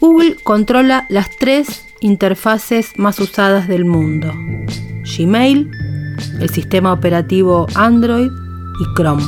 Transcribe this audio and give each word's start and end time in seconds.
Google 0.00 0.36
controla 0.42 1.04
las 1.08 1.30
tres 1.36 1.86
interfaces 2.00 2.96
más 2.96 3.20
usadas 3.20 3.68
del 3.68 3.84
mundo. 3.84 4.32
Gmail, 5.04 5.70
el 6.40 6.50
sistema 6.50 6.92
operativo 6.92 7.66
Android 7.74 8.30
y 8.80 8.94
Chrome. 8.94 9.22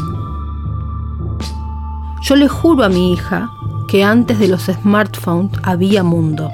Yo 2.23 2.37
le 2.37 2.49
juro 2.49 2.85
a 2.85 2.89
mi 2.89 3.13
hija 3.13 3.51
que 3.89 4.05
antes 4.05 4.39
de 4.39 4.49
los 4.49 4.63
smartphones 4.65 5.53
había 5.63 6.03
mundo. 6.03 6.51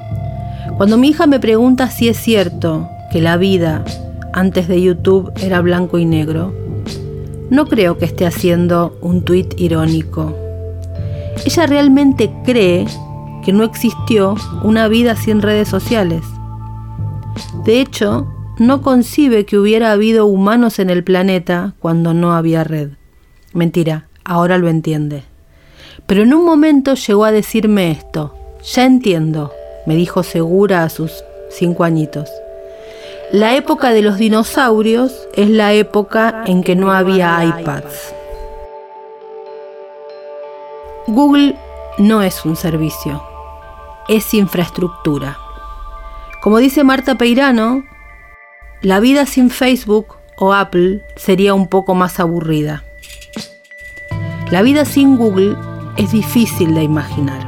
Cuando 0.76 0.96
mi 0.96 1.08
hija 1.08 1.26
me 1.26 1.38
pregunta 1.38 1.90
si 1.90 2.08
es 2.08 2.16
cierto 2.16 2.88
que 3.12 3.20
la 3.20 3.36
vida 3.36 3.84
antes 4.32 4.68
de 4.68 4.80
YouTube 4.80 5.32
era 5.36 5.60
blanco 5.60 5.98
y 5.98 6.04
negro, 6.04 6.52
no 7.50 7.66
creo 7.66 7.98
que 7.98 8.04
esté 8.04 8.26
haciendo 8.26 8.96
un 9.00 9.24
tuit 9.24 9.58
irónico. 9.58 10.34
Ella 11.44 11.66
realmente 11.66 12.32
cree 12.44 12.86
que 13.44 13.52
no 13.52 13.64
existió 13.64 14.34
una 14.62 14.88
vida 14.88 15.16
sin 15.16 15.40
redes 15.40 15.68
sociales. 15.68 16.22
De 17.64 17.80
hecho, 17.80 18.26
no 18.58 18.82
concibe 18.82 19.44
que 19.44 19.58
hubiera 19.58 19.92
habido 19.92 20.26
humanos 20.26 20.78
en 20.78 20.90
el 20.90 21.04
planeta 21.04 21.74
cuando 21.78 22.14
no 22.14 22.32
había 22.32 22.64
red. 22.64 22.90
Mentira, 23.52 24.08
ahora 24.24 24.58
lo 24.58 24.68
entiende. 24.68 25.24
Pero 26.06 26.22
en 26.22 26.34
un 26.34 26.44
momento 26.44 26.94
llegó 26.94 27.24
a 27.24 27.32
decirme 27.32 27.90
esto. 27.90 28.34
Ya 28.74 28.84
entiendo, 28.84 29.52
me 29.86 29.94
dijo 29.96 30.22
segura 30.22 30.84
a 30.84 30.88
sus 30.88 31.24
cinco 31.50 31.84
añitos. 31.84 32.28
La 33.32 33.56
época 33.56 33.90
de 33.90 34.02
los 34.02 34.18
dinosaurios 34.18 35.28
es 35.34 35.50
la 35.50 35.72
época 35.72 36.44
en 36.46 36.62
que 36.62 36.76
no 36.76 36.92
había 36.92 37.44
iPads. 37.44 38.14
Google 41.06 41.56
no 41.98 42.22
es 42.22 42.44
un 42.44 42.56
servicio 42.56 43.22
es 44.08 44.32
infraestructura. 44.32 45.38
Como 46.40 46.58
dice 46.58 46.82
Marta 46.82 47.16
Peirano, 47.16 47.84
la 48.82 49.00
vida 49.00 49.26
sin 49.26 49.50
Facebook 49.50 50.14
o 50.36 50.52
Apple 50.52 51.02
sería 51.16 51.54
un 51.54 51.66
poco 51.66 51.94
más 51.94 52.20
aburrida. 52.20 52.84
La 54.50 54.62
vida 54.62 54.84
sin 54.84 55.16
Google 55.16 55.56
es 55.96 56.12
difícil 56.12 56.74
de 56.74 56.84
imaginar. 56.84 57.46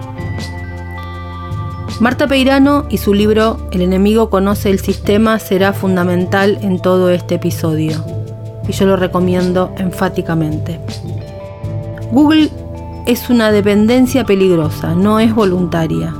Marta 2.01 2.27
Peirano 2.27 2.87
y 2.89 2.99
su 2.99 3.15
libro 3.15 3.69
El 3.73 3.83
enemigo 3.83 4.31
conoce 4.31 4.71
el 4.71 4.81
sistema 4.81 5.39
será 5.39 5.73
fundamental 5.73 6.59
en 6.63 6.81
todo 6.81 7.11
este 7.11 7.37
episodio 7.37 8.05
y 8.67 8.73
yo 8.73 8.87
lo 8.87 8.97
recomiendo 8.97 9.73
enfáticamente. 9.79 10.81
Google 12.11 12.51
es 13.07 13.31
una 13.31 13.53
dependencia 13.53 14.25
peligrosa, 14.25 14.95
no 14.95 15.21
es 15.21 15.35
voluntaria 15.35 16.15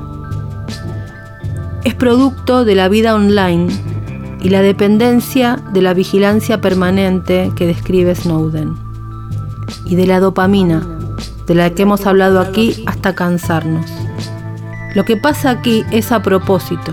es 1.85 1.95
producto 1.95 2.65
de 2.65 2.75
la 2.75 2.89
vida 2.89 3.15
online 3.15 3.69
y 4.43 4.49
la 4.49 4.63
dependencia 4.63 5.59
de 5.73 5.83
la 5.83 5.95
vigilancia 5.95 6.61
permanente 6.61 7.53
que 7.57 7.67
describe 7.67 8.15
Snowden 8.15 8.75
y 9.85 9.97
de 9.97 10.07
la 10.07 10.21
dopamina, 10.21 10.87
de 11.47 11.55
la 11.55 11.71
que 11.71 11.83
hemos 11.83 12.07
hablado 12.07 12.41
aquí 12.41 12.83
hasta 12.87 13.15
cansarnos. 13.15 13.91
Lo 14.95 15.05
que 15.05 15.17
pasa 15.17 15.51
aquí 15.51 15.85
es 15.91 16.11
a 16.13 16.23
propósito. 16.23 16.93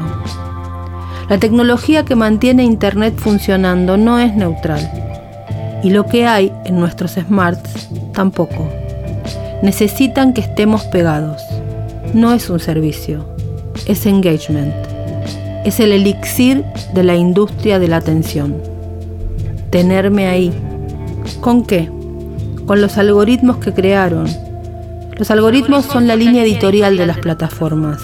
La 1.29 1.37
tecnología 1.37 2.05
que 2.05 2.15
mantiene 2.15 2.63
Internet 2.63 3.15
funcionando 3.17 3.97
no 3.97 4.19
es 4.19 4.33
neutral 4.35 4.89
y 5.83 5.89
lo 5.89 6.05
que 6.05 6.25
hay 6.25 6.51
en 6.65 6.79
nuestros 6.79 7.13
smarts 7.13 7.89
tampoco. 8.13 8.69
Necesitan 9.61 10.33
que 10.33 10.41
estemos 10.41 10.83
pegados. 10.85 11.41
No 12.13 12.33
es 12.33 12.49
un 12.49 12.59
servicio, 12.59 13.25
es 13.85 14.05
engagement. 14.05 14.96
Es 15.67 15.81
el 15.81 15.91
elixir 15.91 16.63
de 16.93 17.03
la 17.03 17.17
industria 17.17 17.77
de 17.77 17.89
la 17.89 17.97
atención. 17.97 18.55
Tenerme 19.69 20.27
ahí. 20.27 20.53
¿Con 21.41 21.65
qué? 21.65 21.91
Con 22.65 22.79
los 22.79 22.97
algoritmos 22.97 23.57
que 23.57 23.73
crearon. 23.73 24.29
Los 25.17 25.29
algoritmos 25.29 25.83
son 25.83 26.07
la 26.07 26.15
línea 26.15 26.43
editorial 26.43 26.95
de 26.95 27.05
las 27.05 27.17
plataformas. 27.17 28.01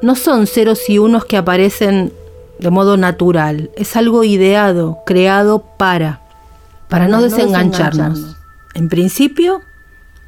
No 0.00 0.14
son 0.14 0.46
ceros 0.46 0.88
y 0.88 0.98
unos 0.98 1.24
que 1.24 1.36
aparecen 1.36 2.12
de 2.60 2.70
modo 2.70 2.96
natural. 2.96 3.72
Es 3.74 3.96
algo 3.96 4.22
ideado, 4.22 5.00
creado 5.04 5.64
para, 5.76 6.20
para 6.88 7.08
no 7.08 7.20
desengancharnos. 7.20 8.36
En 8.76 8.88
principio 8.88 9.60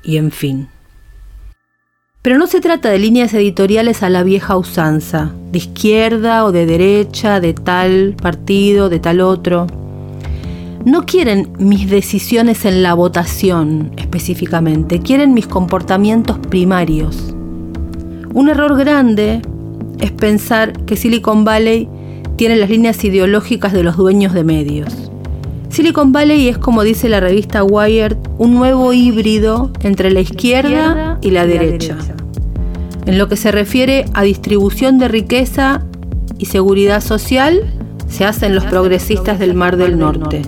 y 0.02 0.16
en 0.16 0.32
fin. 0.32 0.68
Pero 2.26 2.38
no 2.38 2.48
se 2.48 2.60
trata 2.60 2.90
de 2.90 2.98
líneas 2.98 3.32
editoriales 3.34 4.02
a 4.02 4.10
la 4.10 4.24
vieja 4.24 4.56
usanza, 4.56 5.30
de 5.52 5.58
izquierda 5.58 6.44
o 6.44 6.50
de 6.50 6.66
derecha, 6.66 7.38
de 7.38 7.54
tal 7.54 8.16
partido, 8.20 8.88
de 8.88 8.98
tal 8.98 9.20
otro. 9.20 9.68
no 10.84 11.06
quieren 11.06 11.52
mis 11.60 11.88
decisiones 11.88 12.64
en 12.64 12.82
la 12.82 12.94
votación 12.94 13.92
específicamente, 13.96 14.98
quieren 14.98 15.34
mis 15.34 15.46
comportamientos 15.46 16.40
primarios. 16.40 17.32
Un 18.34 18.48
error 18.48 18.76
grande 18.76 19.40
es 20.00 20.10
pensar 20.10 20.72
que 20.84 20.96
Silicon 20.96 21.44
Valley 21.44 21.88
tiene 22.34 22.56
las 22.56 22.70
líneas 22.70 23.04
ideológicas 23.04 23.72
de 23.72 23.84
los 23.84 23.96
dueños 23.96 24.34
de 24.34 24.42
medios. 24.42 25.12
Silicon 25.68 26.10
Valley 26.10 26.48
es, 26.48 26.58
como 26.58 26.82
dice 26.82 27.08
la 27.08 27.20
revista 27.20 27.62
Wired, 27.62 28.16
un 28.38 28.54
nuevo 28.54 28.92
híbrido 28.92 29.70
entre 29.82 30.10
la 30.10 30.20
izquierda 30.20 31.18
y 31.20 31.30
la 31.30 31.46
derecha. 31.46 31.96
En 33.06 33.18
lo 33.18 33.28
que 33.28 33.36
se 33.36 33.52
refiere 33.52 34.04
a 34.14 34.24
distribución 34.24 34.98
de 34.98 35.06
riqueza 35.06 35.84
y 36.38 36.46
seguridad 36.46 37.00
social, 37.00 37.72
se 38.08 38.24
hacen 38.24 38.54
los 38.54 38.64
progresistas 38.64 39.38
del 39.38 39.54
Mar 39.54 39.76
del 39.76 39.96
Norte. 39.96 40.42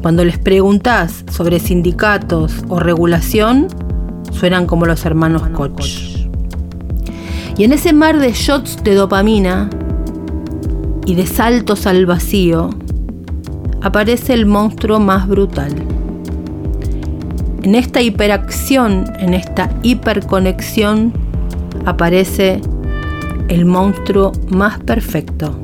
Cuando 0.00 0.24
les 0.24 0.38
preguntas 0.38 1.24
sobre 1.30 1.60
sindicatos 1.60 2.64
o 2.68 2.80
regulación, 2.80 3.68
suenan 4.32 4.66
como 4.66 4.86
los 4.86 5.04
hermanos 5.04 5.42
Koch. 5.48 5.84
Y 7.56 7.64
en 7.64 7.72
ese 7.72 7.92
mar 7.92 8.18
de 8.18 8.32
shots 8.32 8.82
de 8.82 8.94
dopamina 8.94 9.68
y 11.06 11.14
de 11.14 11.26
saltos 11.26 11.86
al 11.86 12.06
vacío, 12.06 12.70
aparece 13.82 14.32
el 14.32 14.46
monstruo 14.46 15.00
más 15.00 15.28
brutal. 15.28 15.74
En 17.62 17.74
esta 17.74 18.00
hiperacción, 18.00 19.04
en 19.20 19.34
esta 19.34 19.70
hiperconexión, 19.82 21.23
aparece 21.84 22.60
el 23.48 23.64
monstruo 23.64 24.32
más 24.48 24.78
perfecto, 24.78 25.58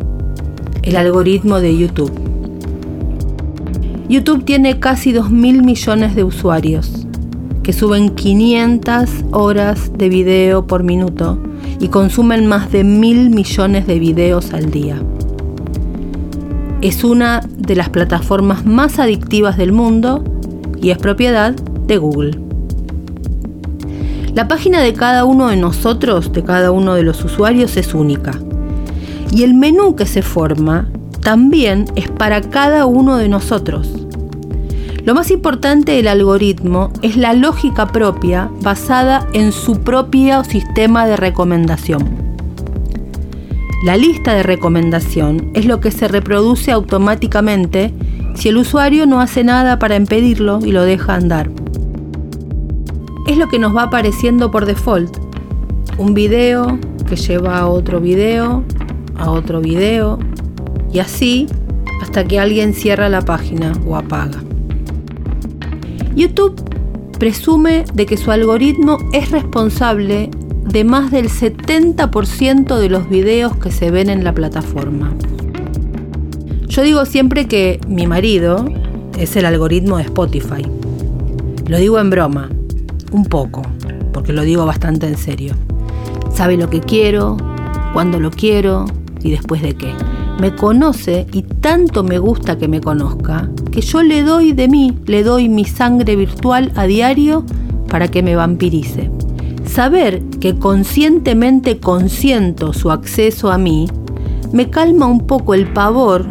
el 0.83 0.97
algoritmo 0.97 1.61
de 1.61 1.77
YouTube. 1.77 2.13
YouTube 4.09 4.45
tiene 4.45 4.81
casi 4.81 5.13
2 5.13 5.31
mil 5.31 5.63
millones 5.63 6.15
de 6.15 6.25
usuarios 6.25 7.07
que 7.63 7.73
suben 7.73 8.11
500 8.11 9.09
horas 9.33 9.93
de 9.97 10.09
video 10.09 10.67
por 10.67 10.83
minuto 10.83 11.39
y 11.79 11.89
consumen 11.89 12.47
más 12.47 12.73
de 12.73 12.85
mil 12.85 13.31
millones 13.31 13.87
de 13.87 13.99
videos 13.99 14.53
al 14.53 14.71
día. 14.71 15.01
Es 16.81 17.05
una 17.05 17.41
de 17.57 17.77
las 17.77 17.91
plataformas 17.91 18.65
más 18.65 18.99
adictivas 18.99 19.57
del 19.57 19.73
mundo 19.73 20.25
y 20.81 20.91
es 20.91 20.99
propiedad 20.99 21.55
de 21.55 21.99
Google. 21.99 22.50
La 24.35 24.47
página 24.47 24.81
de 24.81 24.93
cada 24.95 25.25
uno 25.25 25.49
de 25.49 25.57
nosotros, 25.57 26.33
de 26.33 26.45
cada 26.45 26.71
uno 26.71 26.95
de 26.95 27.03
los 27.03 27.25
usuarios, 27.25 27.77
es 27.77 27.95
única. 27.95 28.33
Y 29.33 29.43
el 29.43 29.55
menú 29.55 29.97
que 29.97 30.07
se 30.07 30.23
forma 30.23 30.89
también 31.21 31.87
es 31.97 32.09
para 32.09 32.41
cada 32.41 32.87
uno 32.87 33.17
de 33.17 33.29
nosotros. 33.29 33.89
Lo 35.05 35.15
más 35.15 35.33
importante 35.33 35.93
del 35.93 36.07
algoritmo 36.07 36.93
es 37.03 37.17
la 37.17 37.33
lógica 37.33 37.89
propia 37.89 38.51
basada 38.63 39.27
en 39.33 39.51
su 39.51 39.81
propio 39.81 40.45
sistema 40.45 41.07
de 41.07 41.17
recomendación. 41.17 42.05
La 43.85 43.97
lista 43.97 44.35
de 44.35 44.43
recomendación 44.43 45.51
es 45.55 45.65
lo 45.65 45.81
que 45.81 45.91
se 45.91 46.07
reproduce 46.07 46.71
automáticamente 46.71 47.93
si 48.35 48.51
el 48.51 48.59
usuario 48.59 49.07
no 49.07 49.21
hace 49.21 49.43
nada 49.43 49.79
para 49.79 49.97
impedirlo 49.97 50.61
y 50.65 50.71
lo 50.71 50.85
deja 50.85 51.15
andar. 51.15 51.51
Es 53.27 53.37
lo 53.37 53.49
que 53.49 53.59
nos 53.59 53.77
va 53.77 53.85
apareciendo 53.85 54.51
por 54.51 54.67
default. 54.67 55.17
Un 55.99 56.15
video 56.15 56.79
que 57.09 57.17
lleva 57.17 57.59
a 57.59 57.69
otro 57.69 58.01
video, 58.01 58.65
a 59.17 59.31
otro 59.31 59.61
video, 59.61 60.19
y 60.93 60.99
así 60.99 61.47
hasta 62.03 62.25
que 62.25 62.39
alguien 62.39 62.75
cierra 62.75 63.09
la 63.09 63.23
página 63.23 63.73
o 63.87 63.97
apaga. 63.97 64.43
YouTube 66.15 66.61
presume 67.19 67.85
de 67.95 68.07
que 68.07 68.17
su 68.17 68.31
algoritmo 68.31 68.99
es 69.13 69.31
responsable 69.31 70.31
de 70.65 70.85
más 70.85 71.11
del 71.11 71.29
70% 71.29 72.79
de 72.79 72.89
los 72.89 73.09
videos 73.09 73.57
que 73.57 73.71
se 73.71 73.91
ven 73.91 74.09
en 74.09 74.25
la 74.25 74.35
plataforma. 74.35 75.13
Yo 76.69 76.83
digo 76.83 77.05
siempre 77.05 77.47
que 77.47 77.81
mi 77.89 78.07
marido 78.07 78.65
es 79.19 79.37
el 79.37 79.45
algoritmo 79.45 79.99
de 79.99 80.05
Spotify. 80.05 80.65
Lo 81.67 81.79
digo 81.79 81.99
en 81.99 82.11
broma, 82.11 82.49
un 83.13 83.25
poco, 83.25 83.63
porque 84.13 84.33
lo 84.33 84.43
digo 84.43 84.67
bastante 84.67 85.07
en 85.07 85.17
serio. 85.17 85.55
Sabe 86.33 86.57
lo 86.57 86.71
que 86.71 86.81
quiero, 86.81 87.37
cuándo 87.93 88.21
lo 88.21 88.31
quiero 88.31 88.87
y 89.23 89.31
después 89.31 89.63
de 89.63 89.75
qué 89.75 89.95
me 90.41 90.55
conoce 90.55 91.27
y 91.33 91.43
tanto 91.43 92.03
me 92.03 92.19
gusta 92.19 92.57
que 92.57 92.67
me 92.67 92.81
conozca, 92.81 93.51
que 93.71 93.83
yo 93.83 94.03
le 94.03 94.23
doy 94.23 94.53
de 94.53 94.69
mí, 94.69 94.97
le 95.05 95.23
doy 95.23 95.51
mi 95.51 95.67
sangre 95.67 96.17
virtual 96.17 96.73
a 96.77 96.87
diario 96.87 97.45
para 97.89 98.09
que 98.09 98.23
me 98.23 98.37
vampirice. 98.37 99.11
Saber 99.67 100.23
que 100.41 100.59
conscientemente 100.59 101.79
consiento 101.79 102.73
su 102.73 102.91
acceso 102.91 103.53
a 103.53 103.59
mí, 103.59 103.87
me 104.51 104.71
calma 104.71 105.07
un 105.07 105.27
poco 105.27 105.53
el 105.53 105.71
pavor 105.73 106.25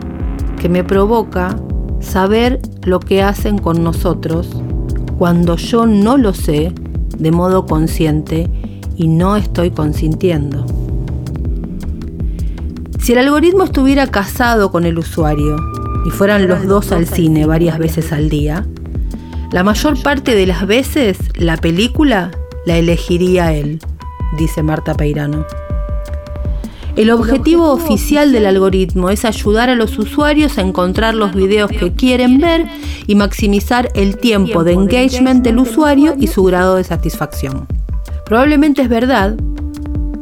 que 0.60 0.70
me 0.70 0.84
provoca 0.84 1.56
saber 2.00 2.60
lo 2.82 3.00
que 3.00 3.22
hacen 3.22 3.60
con 3.60 3.84
nosotros 3.84 4.50
cuando 5.20 5.58
yo 5.58 5.86
no 5.86 6.18
lo 6.18 6.34
sé 6.34 6.72
de 7.18 7.32
modo 7.32 7.66
consciente 7.66 8.50
y 8.96 9.10
no 9.10 9.36
estoy 9.36 9.70
consintiendo. 9.70 10.66
Si 13.00 13.12
el 13.12 13.20
algoritmo 13.20 13.66
estuviera 13.66 14.08
casado 14.08 14.72
con 14.72 14.86
el 14.86 14.98
usuario 14.98 15.58
y 16.06 16.10
fueran 16.10 16.48
los 16.48 16.66
dos 16.66 16.94
al 16.94 17.06
cine 17.06 17.46
varias 17.46 17.78
veces 17.78 18.14
al 18.14 18.30
día, 18.30 18.66
la 19.52 19.64
mayor 19.64 20.02
parte 20.02 20.36
de 20.36 20.48
las 20.48 20.66
veces 20.66 21.18
la 21.36 21.58
película 21.58 22.32
la 22.66 22.78
elegiría 22.78 23.54
él, 23.54 23.80
dice 24.38 24.64
Marta 24.64 24.94
Peirano. 24.94 25.46
El 27.00 27.12
objetivo 27.12 27.72
oficial 27.72 28.34
del 28.34 28.46
algoritmo 28.46 29.10
es 29.10 29.24
ayudar 29.24 29.70
a 29.70 29.76
los 29.76 29.98
usuarios 29.98 30.58
a 30.58 30.62
encontrar 30.62 31.16
los 31.16 31.34
videos 31.34 31.72
que 31.72 31.94
quieren 31.94 32.42
ver 32.42 32.68
y 33.08 33.16
maximizar 33.16 33.90
el 33.96 34.18
tiempo 34.18 34.66
de 34.66 34.74
engagement 34.74 35.42
del 35.42 35.60
usuario 35.60 36.16
y 36.20 36.28
su 36.28 36.44
grado 36.44 36.76
de 36.76 36.84
satisfacción. 36.84 37.68
Probablemente 38.26 38.82
es 38.82 38.90
verdad, 38.90 39.38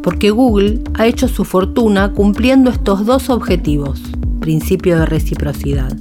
porque 0.04 0.30
Google 0.30 0.82
ha 0.94 1.08
hecho 1.08 1.28
su 1.28 1.46
fortuna 1.46 2.14
cumpliendo 2.14 2.70
estos 2.70 3.08
dos 3.08 3.32
objetivos, 3.32 4.00
principio 4.40 5.00
de 5.00 5.08
reciprocidad. 5.08 5.98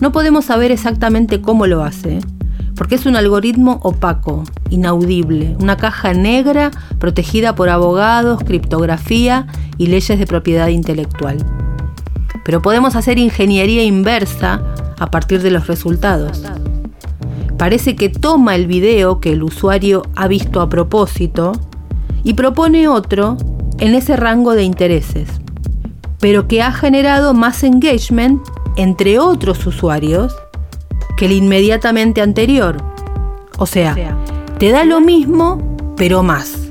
No 0.00 0.10
podemos 0.10 0.46
saber 0.46 0.72
exactamente 0.72 1.40
cómo 1.40 1.68
lo 1.68 1.84
hace, 1.84 2.18
porque 2.80 2.94
es 2.94 3.04
un 3.04 3.14
algoritmo 3.14 3.78
opaco, 3.82 4.42
inaudible, 4.70 5.54
una 5.60 5.76
caja 5.76 6.14
negra 6.14 6.70
protegida 6.98 7.54
por 7.54 7.68
abogados, 7.68 8.42
criptografía 8.42 9.46
y 9.76 9.88
leyes 9.88 10.18
de 10.18 10.26
propiedad 10.26 10.68
intelectual. 10.68 11.44
Pero 12.42 12.62
podemos 12.62 12.96
hacer 12.96 13.18
ingeniería 13.18 13.84
inversa 13.84 14.62
a 14.98 15.10
partir 15.10 15.42
de 15.42 15.50
los 15.50 15.66
resultados. 15.66 16.42
Parece 17.58 17.96
que 17.96 18.08
toma 18.08 18.54
el 18.54 18.66
video 18.66 19.20
que 19.20 19.32
el 19.32 19.42
usuario 19.42 20.04
ha 20.16 20.26
visto 20.26 20.62
a 20.62 20.70
propósito 20.70 21.52
y 22.24 22.32
propone 22.32 22.88
otro 22.88 23.36
en 23.78 23.94
ese 23.94 24.16
rango 24.16 24.54
de 24.54 24.62
intereses, 24.62 25.28
pero 26.18 26.48
que 26.48 26.62
ha 26.62 26.72
generado 26.72 27.34
más 27.34 27.62
engagement 27.62 28.40
entre 28.76 29.18
otros 29.18 29.66
usuarios 29.66 30.34
que 31.20 31.26
el 31.26 31.32
inmediatamente 31.32 32.22
anterior. 32.22 32.78
O 33.58 33.66
sea, 33.66 33.94
te 34.56 34.70
da 34.70 34.84
lo 34.84 35.02
mismo, 35.02 35.76
pero 35.94 36.22
más. 36.22 36.70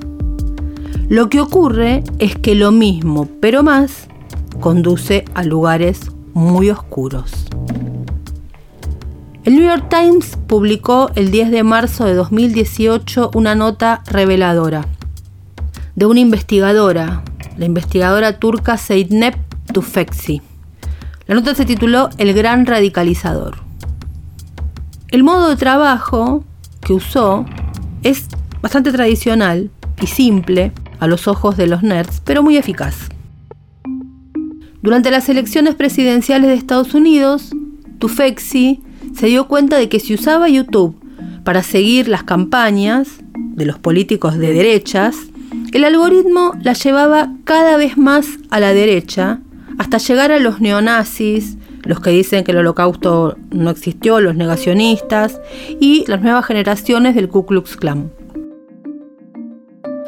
Lo 1.07 1.29
que 1.29 1.39
ocurre 1.39 2.03
es 2.17 2.35
que 2.35 2.55
lo 2.55 2.71
mismo, 2.71 3.29
pero 3.39 3.61
más, 3.61 4.07
conduce 4.59 5.23
a 5.35 5.43
lugares 5.43 6.09
muy 6.33 6.71
oscuros. 6.71 7.45
El 9.43 9.53
New 9.53 9.67
York 9.67 9.85
Times 9.87 10.35
publicó 10.47 11.11
el 11.13 11.29
10 11.29 11.51
de 11.51 11.61
marzo 11.61 12.05
de 12.05 12.15
2018 12.15 13.29
una 13.35 13.53
nota 13.53 14.01
reveladora 14.07 14.87
de 15.93 16.07
una 16.07 16.21
investigadora, 16.21 17.21
la 17.55 17.65
investigadora 17.65 18.39
turca 18.39 18.79
Zeynep 18.79 19.35
Tufekci. 19.71 20.41
La 21.27 21.35
nota 21.35 21.53
se 21.53 21.65
tituló 21.65 22.09
El 22.17 22.33
gran 22.33 22.65
radicalizador. 22.65 23.68
El 25.11 25.23
modo 25.23 25.49
de 25.49 25.55
trabajo 25.55 26.43
que 26.85 26.93
usó 26.93 27.45
es 28.03 28.27
bastante 28.61 28.91
tradicional 28.91 29.71
y 29.99 30.05
simple 30.05 30.71
a 30.99 31.07
los 31.07 31.27
ojos 31.27 31.57
de 31.57 31.65
los 31.65 31.81
nerds, 31.81 32.21
pero 32.23 32.43
muy 32.43 32.57
eficaz. 32.57 33.09
Durante 34.83 35.09
las 35.09 35.27
elecciones 35.27 35.73
presidenciales 35.73 36.49
de 36.49 36.53
Estados 36.53 36.93
Unidos, 36.93 37.55
Tufekci 37.97 38.81
se 39.15 39.25
dio 39.25 39.47
cuenta 39.47 39.77
de 39.77 39.89
que 39.89 39.99
si 39.99 40.13
usaba 40.13 40.47
YouTube 40.47 40.95
para 41.43 41.63
seguir 41.63 42.07
las 42.07 42.23
campañas 42.23 43.09
de 43.33 43.65
los 43.65 43.79
políticos 43.79 44.37
de 44.37 44.53
derechas, 44.53 45.15
el 45.71 45.85
algoritmo 45.85 46.53
la 46.61 46.73
llevaba 46.73 47.33
cada 47.45 47.77
vez 47.77 47.97
más 47.97 48.27
a 48.51 48.59
la 48.59 48.73
derecha 48.73 49.41
hasta 49.79 49.97
llegar 49.97 50.31
a 50.31 50.39
los 50.39 50.61
neonazis, 50.61 51.57
los 51.83 51.99
que 51.99 52.11
dicen 52.11 52.43
que 52.43 52.51
el 52.51 52.57
holocausto 52.59 53.37
no 53.51 53.69
existió, 53.69 54.19
los 54.19 54.35
negacionistas 54.35 55.39
y 55.79 56.05
las 56.07 56.21
nuevas 56.21 56.45
generaciones 56.45 57.15
del 57.15 57.29
Ku 57.29 57.45
Klux 57.45 57.75
Klan. 57.75 58.11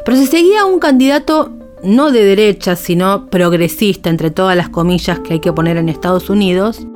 Pero 0.04 0.16
se 0.16 0.26
seguía 0.26 0.64
un 0.64 0.78
candidato 0.78 1.52
no 1.82 2.10
de 2.12 2.24
derecha, 2.24 2.76
sino 2.76 3.26
progresista, 3.26 4.10
entre 4.10 4.30
todas 4.30 4.56
las 4.56 4.68
comillas 4.68 5.20
que 5.20 5.34
hay 5.34 5.40
que 5.40 5.52
poner 5.52 5.76
en 5.76 5.88
Estados 5.88 6.30
Unidos, 6.30 6.86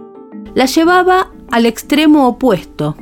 la 0.54 0.66
llevaba 0.66 1.32
al 1.50 1.66
extremo 1.66 2.28
opuesto, 2.28 2.96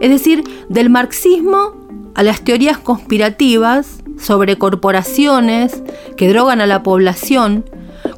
es 0.00 0.10
decir, 0.10 0.44
del 0.68 0.90
marxismo 0.90 1.74
a 2.14 2.22
las 2.22 2.42
teorías 2.42 2.78
conspirativas 2.78 4.02
sobre 4.18 4.56
corporaciones 4.56 5.82
que 6.16 6.28
drogan 6.28 6.60
a 6.60 6.66
la 6.66 6.82
población, 6.82 7.64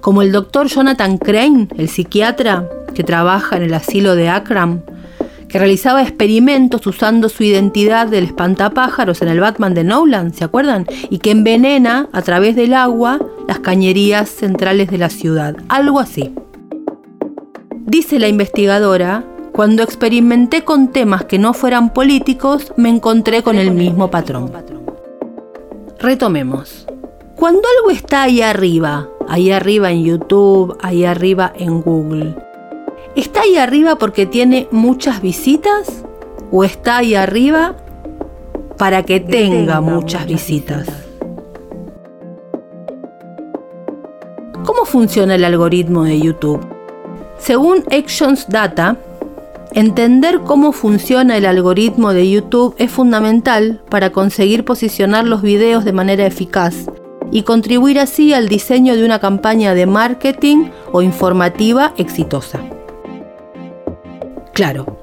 como 0.02 0.20
el 0.20 0.32
doctor 0.32 0.66
Jonathan 0.66 1.16
Crane, 1.16 1.68
el 1.78 1.88
psiquiatra 1.88 2.68
que 2.92 3.04
trabaja 3.04 3.56
en 3.56 3.62
el 3.62 3.72
asilo 3.72 4.14
de 4.16 4.28
Akram, 4.28 4.82
que 5.48 5.58
realizaba 5.58 6.02
experimentos 6.02 6.86
usando 6.86 7.28
su 7.28 7.44
identidad 7.44 8.08
del 8.08 8.24
espantapájaros 8.24 9.22
en 9.22 9.28
el 9.28 9.40
Batman 9.40 9.74
de 9.74 9.84
Nolan, 9.84 10.34
¿se 10.34 10.44
acuerdan? 10.44 10.86
Y 11.08 11.18
que 11.18 11.30
envenena 11.30 12.08
a 12.12 12.20
través 12.22 12.56
del 12.56 12.74
agua 12.74 13.20
las 13.46 13.60
cañerías 13.60 14.28
centrales 14.28 14.90
de 14.90 14.98
la 14.98 15.08
ciudad. 15.08 15.56
Algo 15.68 16.00
así. 16.00 16.34
Dice 17.86 18.18
la 18.18 18.28
investigadora, 18.28 19.24
cuando 19.52 19.82
experimenté 19.84 20.64
con 20.64 20.88
temas 20.88 21.26
que 21.26 21.38
no 21.38 21.54
fueran 21.54 21.92
políticos, 21.92 22.72
me 22.76 22.88
encontré 22.88 23.42
con 23.42 23.56
el 23.56 23.70
mismo 23.70 24.10
patrón. 24.10 24.50
Retomemos. 26.00 26.86
Cuando 27.42 27.62
algo 27.76 27.90
está 27.90 28.22
ahí 28.22 28.40
arriba, 28.40 29.08
ahí 29.26 29.50
arriba 29.50 29.90
en 29.90 30.04
YouTube, 30.04 30.78
ahí 30.80 31.04
arriba 31.04 31.52
en 31.56 31.82
Google, 31.82 32.36
¿Está 33.16 33.40
ahí 33.40 33.56
arriba 33.56 33.96
porque 33.96 34.26
tiene 34.26 34.68
muchas 34.70 35.20
visitas? 35.20 36.04
¿O 36.52 36.62
está 36.62 36.98
ahí 36.98 37.16
arriba 37.16 37.74
para 38.78 39.02
que, 39.02 39.18
tenga, 39.18 39.80
muchas, 39.80 40.24
visitas? 40.24 40.86
¿Cómo 44.64 44.84
funciona 44.84 45.34
el 45.34 45.44
algoritmo 45.44 46.04
de 46.04 46.20
YouTube? 46.20 46.64
Según 47.38 47.82
Actions 47.90 48.46
Data, 48.48 48.98
entender 49.72 50.42
cómo 50.42 50.70
funciona 50.70 51.36
el 51.38 51.46
algoritmo 51.46 52.12
de 52.12 52.30
YouTube 52.30 52.76
es 52.78 52.92
fundamental 52.92 53.82
para 53.90 54.10
conseguir 54.12 54.64
posicionar 54.64 55.26
los 55.26 55.42
videos 55.42 55.84
de 55.84 55.92
manera 55.92 56.24
eficaz 56.24 56.86
y 57.32 57.42
contribuir 57.42 57.98
así 57.98 58.34
al 58.34 58.48
diseño 58.48 58.94
de 58.94 59.04
una 59.04 59.18
campaña 59.18 59.74
de 59.74 59.86
marketing 59.86 60.66
o 60.92 61.02
informativa 61.02 61.94
exitosa. 61.96 62.60
Claro, 64.52 64.98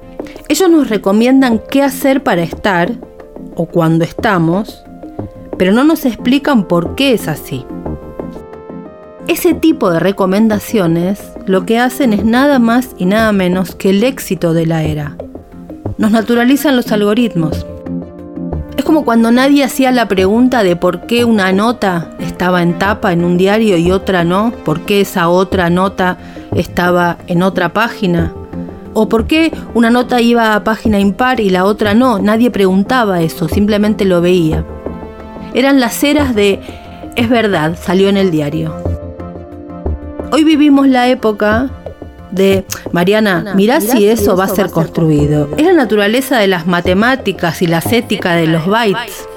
ellos 0.48 0.70
nos 0.70 0.88
recomiendan 0.88 1.60
qué 1.70 1.82
hacer 1.82 2.22
para 2.22 2.42
estar 2.42 2.92
o 3.56 3.66
cuando 3.66 4.04
estamos, 4.04 4.82
pero 5.58 5.72
no 5.72 5.84
nos 5.84 6.06
explican 6.06 6.66
por 6.66 6.94
qué 6.94 7.12
es 7.12 7.26
así. 7.26 7.66
Ese 9.26 9.52
tipo 9.52 9.90
de 9.90 10.00
recomendaciones 10.00 11.20
lo 11.46 11.66
que 11.66 11.78
hacen 11.78 12.12
es 12.12 12.24
nada 12.24 12.58
más 12.58 12.90
y 12.96 13.06
nada 13.06 13.32
menos 13.32 13.74
que 13.74 13.90
el 13.90 14.04
éxito 14.04 14.54
de 14.54 14.66
la 14.66 14.84
era. 14.84 15.16
Nos 15.98 16.12
naturalizan 16.12 16.76
los 16.76 16.92
algoritmos. 16.92 17.66
Es 18.76 18.84
como 18.84 19.04
cuando 19.04 19.30
nadie 19.30 19.64
hacía 19.64 19.92
la 19.92 20.08
pregunta 20.08 20.62
de 20.62 20.76
por 20.76 21.06
qué 21.06 21.24
una 21.24 21.52
nota 21.52 22.10
estaba 22.18 22.62
en 22.62 22.78
tapa 22.78 23.12
en 23.12 23.24
un 23.24 23.36
diario 23.36 23.76
y 23.76 23.92
otra 23.92 24.24
no, 24.24 24.52
por 24.64 24.80
qué 24.80 25.02
esa 25.02 25.28
otra 25.28 25.70
nota 25.70 26.18
estaba 26.52 27.18
en 27.26 27.42
otra 27.42 27.72
página 27.72 28.32
¿O 28.92 29.08
por 29.08 29.26
qué 29.26 29.52
una 29.74 29.90
nota 29.90 30.20
iba 30.20 30.54
a 30.54 30.64
página 30.64 30.98
impar 30.98 31.40
y 31.40 31.50
la 31.50 31.64
otra 31.64 31.94
no? 31.94 32.18
Nadie 32.18 32.50
preguntaba 32.50 33.22
eso, 33.22 33.48
simplemente 33.48 34.04
lo 34.04 34.20
veía. 34.20 34.64
Eran 35.54 35.78
las 35.78 36.02
eras 36.02 36.34
de, 36.34 36.60
es 37.14 37.28
verdad, 37.28 37.76
salió 37.80 38.08
en 38.08 38.16
el 38.16 38.30
diario. 38.32 38.74
Hoy 40.32 40.42
vivimos 40.42 40.88
la 40.88 41.08
época 41.08 41.70
de, 42.30 42.64
Mariana, 42.92 43.52
mirá, 43.54 43.80
si, 43.80 44.06
eso 44.06 44.36
va 44.36 44.44
a 44.44 44.48
ser 44.48 44.70
construido. 44.70 45.48
Es 45.56 45.66
la 45.66 45.72
naturaleza 45.72 46.38
de 46.38 46.46
las 46.46 46.66
matemáticas 46.66 47.62
y 47.62 47.66
la 47.66 47.82
ética 47.90 48.34
de 48.34 48.46
los 48.46 48.66
bytes. 48.66 49.28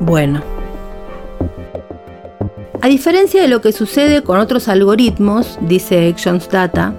Bueno. 0.00 0.42
A 2.80 2.88
diferencia 2.88 3.40
de 3.40 3.48
lo 3.48 3.60
que 3.60 3.70
sucede 3.72 4.22
con 4.22 4.40
otros 4.40 4.66
algoritmos, 4.68 5.58
dice 5.60 6.08
Actions 6.08 6.48
Data, 6.48 6.94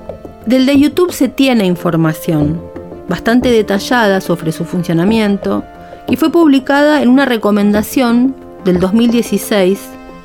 del 0.46 0.66
de 0.66 0.80
YouTube 0.80 1.12
se 1.12 1.28
tiene 1.28 1.66
información, 1.66 2.62
bastante 3.10 3.50
detallada 3.50 4.22
sobre 4.22 4.52
su 4.54 4.64
funcionamiento, 4.64 5.64
y 6.08 6.16
fue 6.16 6.32
publicada 6.32 7.02
en 7.02 7.10
una 7.10 7.26
recomendación 7.26 8.36
del 8.64 8.80
2016 8.80 9.80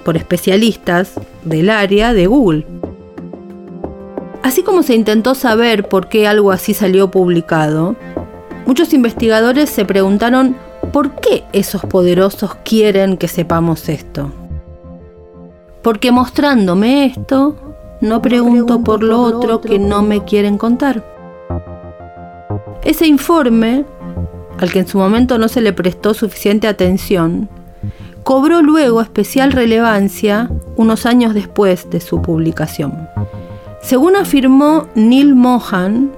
por 0.05 0.17
especialistas 0.17 1.13
del 1.45 1.71
área 1.71 2.13
de 2.15 2.27
Google. 2.27 2.67
Así 4.43 4.63
como 4.63 4.83
se 4.83 4.95
intentó 4.95 5.35
saber 5.35 5.89
por 5.89 6.09
qué 6.09 6.27
algo 6.27 6.53
así 6.53 6.75
salió 6.75 7.11
publicado, 7.11 7.97
muchos 8.67 8.93
investigadores 8.95 9.69
se 9.69 9.85
preguntaron 9.85 10.57
por 10.93 11.17
qué 11.17 11.45
esos 11.53 11.83
poderosos 11.83 12.55
quieren 12.65 13.17
que 13.17 13.29
sepamos 13.29 13.89
esto. 13.89 14.31
Porque 15.83 16.13
mostrándome 16.13 17.07
esto, 17.07 17.57
no 18.01 18.23
pregunto 18.23 18.83
por 18.83 19.03
lo 19.03 19.21
otro 19.21 19.61
que 19.61 19.79
no 19.79 20.03
me 20.03 20.25
quieren 20.25 20.57
contar. 20.57 21.05
Ese 22.85 23.07
informe, 23.07 23.85
al 24.59 24.71
que 24.71 24.81
en 24.81 24.89
su 24.89 24.99
momento 24.99 25.37
no 25.39 25.49
se 25.49 25.61
le 25.61 25.73
prestó 25.73 26.15
suficiente 26.15 26.69
atención, 26.69 27.49
cobró 28.23 28.63
luego 28.63 29.01
especial 29.01 29.53
relevancia 29.53 30.51
unos 30.77 31.07
años 31.07 31.35
después 31.35 31.91
de 31.91 32.01
su 32.01 32.23
publicación. 32.23 33.09
Según 33.83 34.17
afirmó 34.17 34.89
Neil 34.95 35.35
Mohan, 35.35 36.11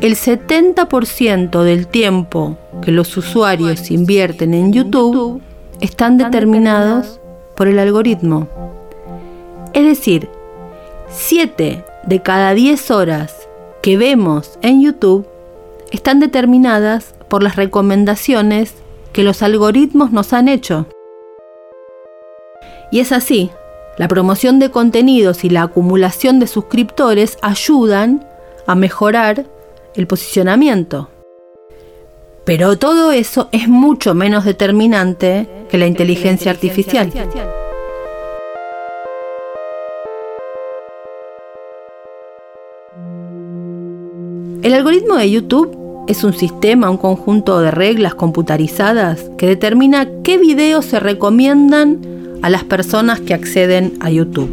el 0.00 0.16
70% 0.16 1.62
del 1.62 1.86
tiempo 1.86 2.56
que 2.82 2.90
los 2.90 3.16
usuarios 3.16 3.90
invierten 3.90 4.54
en 4.54 4.72
YouTube 4.72 5.42
están 5.80 6.18
determinados 6.18 7.20
por 7.56 7.68
el 7.68 7.78
algoritmo. 7.78 8.48
Es 9.72 9.84
decir, 9.84 10.28
7 11.10 11.84
de 12.04 12.22
cada 12.22 12.54
10 12.54 12.90
horas 12.90 13.34
que 13.82 13.96
vemos 13.96 14.58
en 14.62 14.82
YouTube 14.82 15.26
están 15.90 16.20
determinadas 16.20 17.14
por 17.28 17.42
las 17.42 17.56
recomendaciones 17.56 18.74
que 19.12 19.22
los 19.22 19.42
algoritmos 19.42 20.12
nos 20.12 20.32
han 20.32 20.48
hecho. 20.48 20.86
Y 22.90 23.00
es 23.00 23.12
así, 23.12 23.50
la 24.00 24.08
promoción 24.08 24.58
de 24.58 24.70
contenidos 24.70 25.44
y 25.44 25.50
la 25.50 25.64
acumulación 25.64 26.40
de 26.40 26.46
suscriptores 26.46 27.36
ayudan 27.42 28.26
a 28.66 28.74
mejorar 28.74 29.44
el 29.94 30.06
posicionamiento. 30.06 31.10
Pero 32.46 32.78
todo 32.78 33.12
eso 33.12 33.50
es 33.52 33.68
mucho 33.68 34.14
menos 34.14 34.46
determinante 34.46 35.66
que 35.68 35.76
la 35.76 35.86
inteligencia 35.86 36.50
artificial. 36.50 37.12
El 44.62 44.72
algoritmo 44.72 45.16
de 45.16 45.30
YouTube 45.30 45.76
es 46.08 46.24
un 46.24 46.32
sistema, 46.32 46.88
un 46.88 46.96
conjunto 46.96 47.60
de 47.60 47.70
reglas 47.70 48.14
computarizadas 48.14 49.30
que 49.36 49.46
determina 49.46 50.08
qué 50.22 50.38
videos 50.38 50.86
se 50.86 51.00
recomiendan 51.00 52.19
a 52.42 52.50
las 52.50 52.64
personas 52.64 53.20
que 53.20 53.34
acceden 53.34 53.94
a 54.00 54.10
YouTube. 54.10 54.50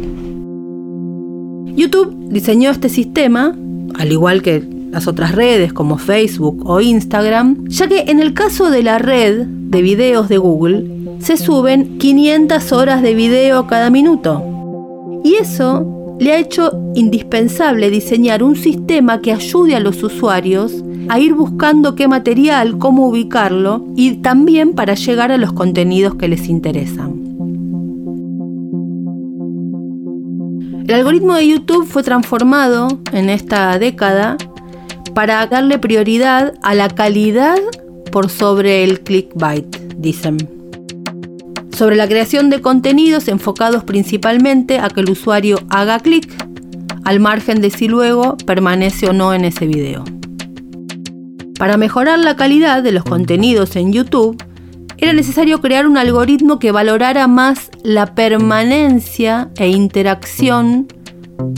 YouTube 1.76 2.28
diseñó 2.30 2.70
este 2.70 2.88
sistema, 2.88 3.56
al 3.94 4.12
igual 4.12 4.42
que 4.42 4.62
las 4.90 5.06
otras 5.06 5.34
redes 5.34 5.72
como 5.72 5.98
Facebook 5.98 6.68
o 6.68 6.80
Instagram, 6.80 7.68
ya 7.68 7.86
que 7.88 8.00
en 8.08 8.20
el 8.20 8.34
caso 8.34 8.70
de 8.70 8.82
la 8.82 8.98
red 8.98 9.46
de 9.46 9.82
videos 9.82 10.28
de 10.28 10.38
Google, 10.38 10.86
se 11.20 11.36
suben 11.36 11.98
500 11.98 12.72
horas 12.72 13.02
de 13.02 13.14
video 13.14 13.66
cada 13.66 13.90
minuto. 13.90 14.42
Y 15.24 15.34
eso 15.34 16.16
le 16.18 16.32
ha 16.32 16.38
hecho 16.38 16.72
indispensable 16.94 17.90
diseñar 17.90 18.42
un 18.42 18.56
sistema 18.56 19.20
que 19.20 19.32
ayude 19.32 19.76
a 19.76 19.80
los 19.80 20.02
usuarios 20.02 20.82
a 21.08 21.18
ir 21.18 21.34
buscando 21.34 21.94
qué 21.94 22.08
material, 22.08 22.78
cómo 22.78 23.08
ubicarlo 23.08 23.86
y 23.94 24.16
también 24.16 24.74
para 24.74 24.94
llegar 24.94 25.32
a 25.32 25.38
los 25.38 25.52
contenidos 25.52 26.16
que 26.16 26.28
les 26.28 26.48
interesan. 26.48 27.17
El 30.88 30.94
algoritmo 30.94 31.34
de 31.34 31.46
YouTube 31.46 31.86
fue 31.86 32.02
transformado 32.02 32.88
en 33.12 33.28
esta 33.28 33.78
década 33.78 34.38
para 35.14 35.46
darle 35.46 35.78
prioridad 35.78 36.54
a 36.62 36.74
la 36.74 36.88
calidad 36.88 37.58
por 38.10 38.30
sobre 38.30 38.84
el 38.84 39.00
clickbait, 39.00 39.66
dicen 39.98 40.38
sobre 41.76 41.94
la 41.94 42.08
creación 42.08 42.48
de 42.48 42.62
contenidos 42.62 43.28
enfocados 43.28 43.84
principalmente 43.84 44.78
a 44.78 44.88
que 44.88 45.02
el 45.02 45.10
usuario 45.10 45.58
haga 45.68 46.00
clic, 46.00 46.26
al 47.04 47.20
margen 47.20 47.60
de 47.60 47.68
si 47.68 47.86
luego 47.86 48.38
permanece 48.46 49.10
o 49.10 49.12
no 49.12 49.34
en 49.34 49.44
ese 49.44 49.66
video. 49.66 50.04
Para 51.58 51.76
mejorar 51.76 52.18
la 52.18 52.34
calidad 52.34 52.82
de 52.82 52.92
los 52.92 53.04
contenidos 53.04 53.76
en 53.76 53.92
YouTube, 53.92 54.42
era 54.98 55.12
necesario 55.12 55.60
crear 55.60 55.86
un 55.86 55.96
algoritmo 55.96 56.58
que 56.58 56.72
valorara 56.72 57.28
más 57.28 57.70
la 57.84 58.14
permanencia 58.14 59.50
e 59.56 59.68
interacción 59.68 60.88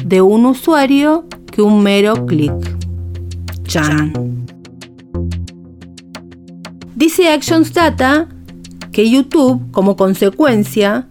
de 0.04 0.20
un 0.20 0.44
usuario 0.44 1.26
que 1.50 1.62
un 1.62 1.82
mero 1.82 2.26
clic. 2.26 2.52
Chan. 3.64 4.12
Dice 6.94 7.30
Actions 7.30 7.72
Data 7.72 8.28
que 8.92 9.08
YouTube, 9.08 9.70
como 9.70 9.96
consecuencia, 9.96 11.08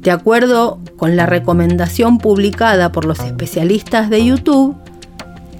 de 0.00 0.10
acuerdo 0.10 0.80
con 0.96 1.16
la 1.16 1.26
recomendación 1.26 2.18
publicada 2.18 2.90
por 2.90 3.04
los 3.04 3.20
especialistas 3.20 4.10
de 4.10 4.24
YouTube, 4.24 4.76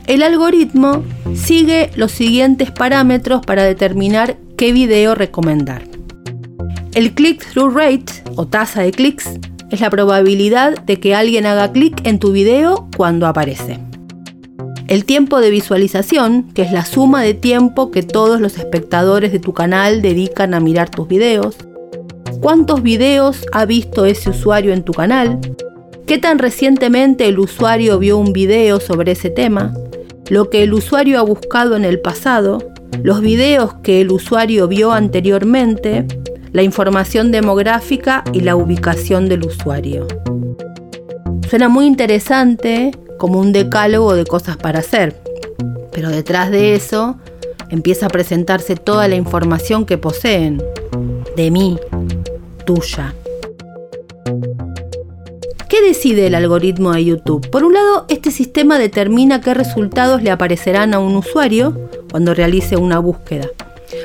el 0.06 0.22
algoritmo 0.22 1.04
sigue 1.34 1.90
los 1.94 2.10
siguientes 2.10 2.72
parámetros 2.72 3.44
para 3.44 3.62
determinar 3.62 4.36
qué 4.56 4.72
video 4.72 5.14
recomendar. 5.14 5.87
El 6.94 7.14
click-through 7.14 7.74
rate 7.74 8.12
o 8.36 8.46
tasa 8.46 8.82
de 8.82 8.92
clics 8.92 9.28
es 9.70 9.80
la 9.80 9.90
probabilidad 9.90 10.82
de 10.84 10.98
que 10.98 11.14
alguien 11.14 11.44
haga 11.46 11.70
clic 11.70 12.00
en 12.04 12.18
tu 12.18 12.32
video 12.32 12.88
cuando 12.96 13.26
aparece. 13.26 13.78
El 14.88 15.04
tiempo 15.04 15.40
de 15.40 15.50
visualización, 15.50 16.50
que 16.54 16.62
es 16.62 16.72
la 16.72 16.86
suma 16.86 17.22
de 17.22 17.34
tiempo 17.34 17.90
que 17.90 18.02
todos 18.02 18.40
los 18.40 18.56
espectadores 18.56 19.32
de 19.32 19.38
tu 19.38 19.52
canal 19.52 20.00
dedican 20.00 20.54
a 20.54 20.60
mirar 20.60 20.88
tus 20.88 21.06
videos. 21.06 21.56
¿Cuántos 22.40 22.82
videos 22.82 23.44
ha 23.52 23.66
visto 23.66 24.06
ese 24.06 24.30
usuario 24.30 24.72
en 24.72 24.82
tu 24.82 24.92
canal? 24.92 25.38
¿Qué 26.06 26.16
tan 26.16 26.38
recientemente 26.38 27.28
el 27.28 27.38
usuario 27.38 27.98
vio 27.98 28.16
un 28.16 28.32
video 28.32 28.80
sobre 28.80 29.12
ese 29.12 29.28
tema? 29.28 29.74
Lo 30.30 30.48
que 30.48 30.62
el 30.62 30.72
usuario 30.72 31.18
ha 31.18 31.22
buscado 31.22 31.76
en 31.76 31.84
el 31.84 32.00
pasado, 32.00 32.58
los 33.02 33.20
videos 33.20 33.74
que 33.82 34.00
el 34.00 34.10
usuario 34.10 34.68
vio 34.68 34.92
anteriormente, 34.92 36.06
la 36.52 36.62
información 36.62 37.30
demográfica 37.30 38.24
y 38.32 38.40
la 38.40 38.56
ubicación 38.56 39.28
del 39.28 39.46
usuario. 39.46 40.06
Suena 41.48 41.68
muy 41.68 41.86
interesante 41.86 42.92
como 43.18 43.40
un 43.40 43.52
decálogo 43.52 44.14
de 44.14 44.24
cosas 44.24 44.56
para 44.56 44.80
hacer, 44.80 45.20
pero 45.92 46.10
detrás 46.10 46.50
de 46.50 46.74
eso 46.74 47.16
empieza 47.70 48.06
a 48.06 48.10
presentarse 48.10 48.76
toda 48.76 49.08
la 49.08 49.16
información 49.16 49.84
que 49.84 49.98
poseen, 49.98 50.62
de 51.36 51.50
mí, 51.50 51.78
tuya. 52.64 53.14
¿Qué 55.68 55.82
decide 55.82 56.26
el 56.26 56.34
algoritmo 56.34 56.92
de 56.92 57.04
YouTube? 57.04 57.48
Por 57.50 57.64
un 57.64 57.74
lado, 57.74 58.06
este 58.08 58.30
sistema 58.30 58.78
determina 58.78 59.40
qué 59.40 59.52
resultados 59.52 60.22
le 60.22 60.30
aparecerán 60.30 60.94
a 60.94 60.98
un 60.98 61.16
usuario 61.16 61.90
cuando 62.10 62.32
realice 62.32 62.76
una 62.76 62.98
búsqueda, 62.98 63.48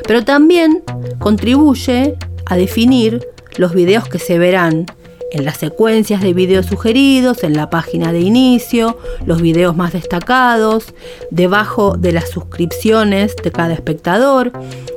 pero 0.05 0.25
también 0.25 0.83
contribuye 1.19 2.17
a 2.45 2.55
definir 2.55 3.27
los 3.57 3.73
videos 3.73 4.07
que 4.07 4.19
se 4.19 4.37
verán 4.37 4.85
en 5.33 5.45
las 5.45 5.57
secuencias 5.57 6.21
de 6.21 6.33
videos 6.33 6.67
sugeridos, 6.67 7.43
en 7.43 7.55
la 7.55 7.71
página 7.71 8.13
de 8.13 8.21
inicio, 8.21 8.99
los 9.25 9.41
videos 9.41 9.75
más 9.75 9.91
destacados, 9.91 10.93
debajo 11.31 11.97
de 11.97 12.11
las 12.11 12.29
suscripciones 12.29 13.35
de 13.43 13.51
cada 13.51 13.73
espectador, 13.73 14.51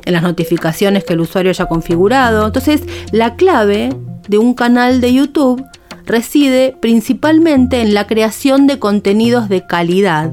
en 0.05 0.13
las 0.13 0.23
notificaciones 0.23 1.05
que 1.05 1.15
el 1.15 1.21
usuario 1.21 1.51
haya 1.51 1.67
configurado. 1.67 2.47
Entonces, 2.47 2.83
la 3.13 3.35
clave 3.37 3.97
de 4.29 4.39
un 4.39 4.53
canal 4.53 5.01
de 5.01 5.15
YouTube 5.15 5.65
reside 6.05 6.77
principalmente 6.81 7.81
en 7.81 7.95
la 7.95 8.07
creación 8.07 8.67
de 8.67 8.79
contenidos 8.79 9.49
de 9.49 9.67
calidad. 9.67 10.33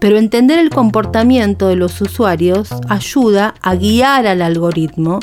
Pero 0.00 0.18
entender 0.18 0.58
el 0.58 0.70
comportamiento 0.70 1.68
de 1.68 1.76
los 1.76 2.00
usuarios 2.00 2.70
ayuda 2.88 3.54
a 3.62 3.76
guiar 3.76 4.26
al 4.26 4.42
algoritmo 4.42 5.20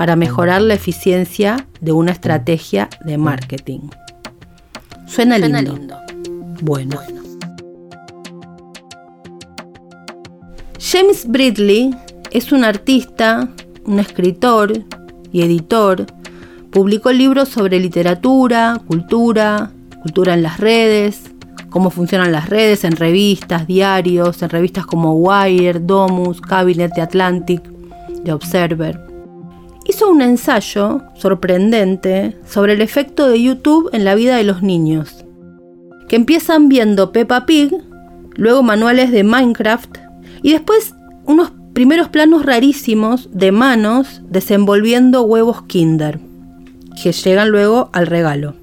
para 0.00 0.16
mejorar 0.16 0.62
la 0.62 0.72
eficiencia 0.72 1.66
de 1.82 1.92
una 1.92 2.12
estrategia 2.12 2.88
de 3.04 3.18
marketing. 3.18 3.80
Suena, 5.06 5.36
lindo. 5.36 5.98
Bueno. 6.62 6.98
James 10.78 11.28
Bridley 11.28 11.94
es 12.30 12.50
un 12.50 12.64
artista, 12.64 13.50
un 13.84 13.98
escritor 13.98 14.72
y 15.32 15.42
editor. 15.42 16.06
Publicó 16.70 17.12
libros 17.12 17.50
sobre 17.50 17.78
literatura, 17.78 18.80
cultura, 18.86 19.70
cultura 20.00 20.32
en 20.32 20.42
las 20.42 20.60
redes, 20.60 21.24
cómo 21.68 21.90
funcionan 21.90 22.32
las 22.32 22.48
redes 22.48 22.84
en 22.84 22.96
revistas, 22.96 23.66
diarios, 23.66 24.40
en 24.40 24.48
revistas 24.48 24.86
como 24.86 25.12
Wire, 25.16 25.78
Domus, 25.78 26.40
Cabinet 26.40 26.90
de 26.94 27.02
Atlantic, 27.02 27.62
The 28.24 28.32
Observer 28.32 29.09
hizo 30.00 30.10
un 30.10 30.22
ensayo 30.22 31.02
sorprendente 31.12 32.34
sobre 32.46 32.72
el 32.72 32.80
efecto 32.80 33.28
de 33.28 33.42
YouTube 33.42 33.90
en 33.92 34.06
la 34.06 34.14
vida 34.14 34.36
de 34.36 34.44
los 34.44 34.62
niños, 34.62 35.26
que 36.08 36.16
empiezan 36.16 36.70
viendo 36.70 37.12
Peppa 37.12 37.44
Pig, 37.44 37.70
luego 38.34 38.62
manuales 38.62 39.10
de 39.10 39.24
Minecraft 39.24 39.98
y 40.40 40.52
después 40.52 40.94
unos 41.26 41.52
primeros 41.74 42.08
planos 42.08 42.46
rarísimos 42.46 43.28
de 43.30 43.52
manos 43.52 44.22
desenvolviendo 44.24 45.20
huevos 45.20 45.64
Kinder, 45.64 46.18
que 47.02 47.12
llegan 47.12 47.50
luego 47.50 47.90
al 47.92 48.06
regalo. 48.06 48.54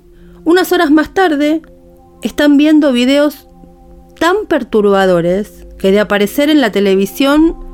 Unas 0.43 0.71
horas 0.71 0.89
más 0.89 1.13
tarde, 1.13 1.61
están 2.23 2.57
viendo 2.57 2.91
videos 2.91 3.47
tan 4.19 4.47
perturbadores 4.47 5.67
que 5.77 5.91
de 5.91 5.99
aparecer 5.99 6.49
en 6.49 6.61
la 6.61 6.71
televisión 6.71 7.66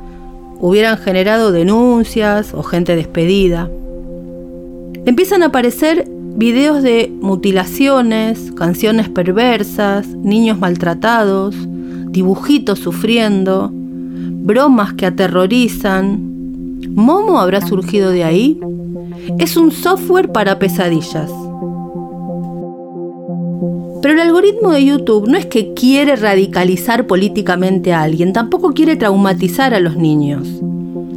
hubieran 0.63 0.97
generado 0.97 1.51
denuncias 1.51 2.53
o 2.53 2.63
gente 2.63 2.95
despedida. 2.95 3.69
Empiezan 5.05 5.43
a 5.43 5.47
aparecer 5.47 6.07
videos 6.37 6.81
de 6.81 7.11
mutilaciones, 7.19 8.53
canciones 8.53 9.09
perversas, 9.09 10.07
niños 10.07 10.57
maltratados, 10.57 11.53
dibujitos 12.07 12.79
sufriendo, 12.79 13.71
bromas 13.73 14.93
que 14.93 15.05
aterrorizan. 15.05 16.79
¿Momo 16.95 17.41
habrá 17.41 17.59
surgido 17.59 18.11
de 18.11 18.23
ahí? 18.23 18.57
Es 19.39 19.57
un 19.57 19.69
software 19.69 20.31
para 20.31 20.59
pesadillas. 20.59 21.29
Pero 24.03 24.15
el 24.15 24.19
algoritmo 24.19 24.71
de 24.73 24.83
YouTube 24.83 25.29
no 25.29 25.37
es 25.37 25.45
que 25.45 25.73
quiere 25.73 26.17
radicalizar 26.17 27.07
políticamente 27.07 27.93
a 27.93 28.01
alguien, 28.01 28.33
tampoco 28.33 28.73
quiere 28.73 28.97
traumatizar 28.97 29.73
a 29.73 29.79
los 29.79 29.95
niños. 29.95 30.45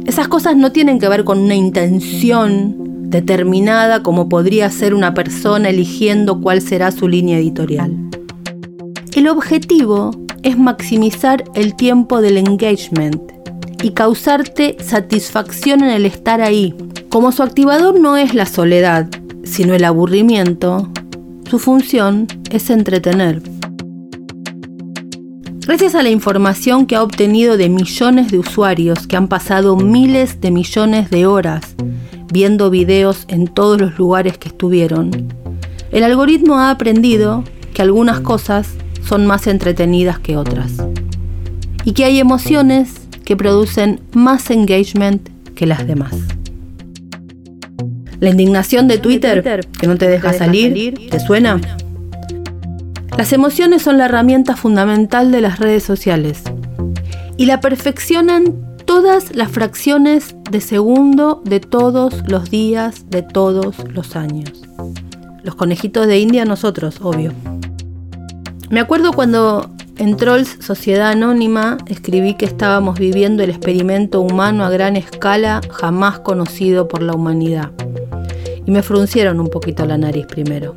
Esas 0.05 0.29
cosas 0.29 0.55
no 0.55 0.71
tienen 0.71 0.97
que 0.97 1.09
ver 1.09 1.25
con 1.25 1.37
una 1.39 1.53
intención 1.53 3.09
determinada 3.09 4.03
como 4.03 4.29
podría 4.29 4.69
ser 4.69 4.93
una 4.93 5.13
persona 5.13 5.67
eligiendo 5.67 6.39
cuál 6.39 6.61
será 6.61 6.93
su 6.93 7.09
línea 7.09 7.37
editorial. 7.39 7.93
El 9.13 9.27
objetivo 9.27 10.11
es 10.43 10.57
maximizar 10.57 11.43
el 11.55 11.75
tiempo 11.75 12.21
del 12.21 12.37
engagement 12.37 13.21
y 13.83 13.91
causarte 13.91 14.77
satisfacción 14.79 15.83
en 15.83 15.89
el 15.89 16.05
estar 16.05 16.39
ahí. 16.39 16.73
Como 17.09 17.33
su 17.33 17.43
activador 17.43 17.99
no 17.99 18.15
es 18.15 18.33
la 18.33 18.45
soledad, 18.45 19.09
sino 19.43 19.75
el 19.75 19.83
aburrimiento, 19.83 20.89
su 21.49 21.59
función 21.59 22.27
es 22.51 22.69
entretener. 22.69 23.41
Gracias 25.65 25.95
a 25.95 26.03
la 26.03 26.09
información 26.09 26.85
que 26.85 26.95
ha 26.95 27.03
obtenido 27.03 27.57
de 27.57 27.69
millones 27.69 28.31
de 28.31 28.39
usuarios 28.39 29.07
que 29.07 29.17
han 29.17 29.27
pasado 29.27 29.77
miles 29.77 30.41
de 30.41 30.51
millones 30.51 31.09
de 31.09 31.25
horas 31.25 31.75
viendo 32.31 32.69
videos 32.69 33.25
en 33.29 33.47
todos 33.47 33.79
los 33.79 33.97
lugares 33.97 34.37
que 34.37 34.49
estuvieron, 34.49 35.11
el 35.91 36.03
algoritmo 36.03 36.59
ha 36.59 36.69
aprendido 36.69 37.43
que 37.73 37.81
algunas 37.81 38.19
cosas 38.19 38.69
son 39.07 39.25
más 39.25 39.47
entretenidas 39.47 40.19
que 40.19 40.35
otras 40.35 40.73
y 41.85 41.93
que 41.93 42.03
hay 42.03 42.19
emociones 42.19 43.07
que 43.23 43.37
producen 43.37 44.01
más 44.13 44.51
engagement 44.51 45.29
que 45.55 45.65
las 45.65 45.87
demás. 45.87 46.13
La 48.19 48.29
indignación 48.29 48.87
de 48.87 48.97
Twitter, 48.97 49.43
que 49.79 49.87
no 49.87 49.95
te 49.95 50.07
deja 50.07 50.33
salir, 50.33 51.09
¿te 51.09 51.19
suena? 51.19 51.61
Las 53.15 53.31
emociones 53.31 53.83
son 53.83 53.97
la 53.97 54.05
herramienta 54.05 54.55
fundamental 54.55 55.31
de 55.31 55.41
las 55.41 55.59
redes 55.59 55.83
sociales 55.83 56.41
y 57.37 57.45
la 57.45 57.59
perfeccionan 57.59 58.55
todas 58.85 59.35
las 59.35 59.51
fracciones 59.51 60.35
de 60.49 60.61
segundo 60.61 61.41
de 61.45 61.59
todos 61.59 62.23
los 62.27 62.49
días 62.49 63.09
de 63.09 63.21
todos 63.21 63.75
los 63.89 64.15
años. 64.15 64.63
Los 65.43 65.55
conejitos 65.55 66.07
de 66.07 66.19
India 66.19 66.45
nosotros, 66.45 66.99
obvio. 67.01 67.33
Me 68.69 68.79
acuerdo 68.79 69.13
cuando 69.13 69.69
en 69.97 70.17
Trolls 70.17 70.57
Sociedad 70.59 71.11
Anónima 71.11 71.77
escribí 71.87 72.35
que 72.35 72.45
estábamos 72.45 72.99
viviendo 72.99 73.43
el 73.43 73.49
experimento 73.49 74.21
humano 74.21 74.65
a 74.65 74.69
gran 74.69 74.95
escala 74.95 75.61
jamás 75.71 76.19
conocido 76.19 76.87
por 76.87 77.01
la 77.01 77.13
humanidad 77.13 77.71
y 78.67 78.71
me 78.71 78.83
fruncieron 78.83 79.39
un 79.39 79.47
poquito 79.47 79.85
la 79.85 79.97
nariz 79.97 80.27
primero. 80.27 80.75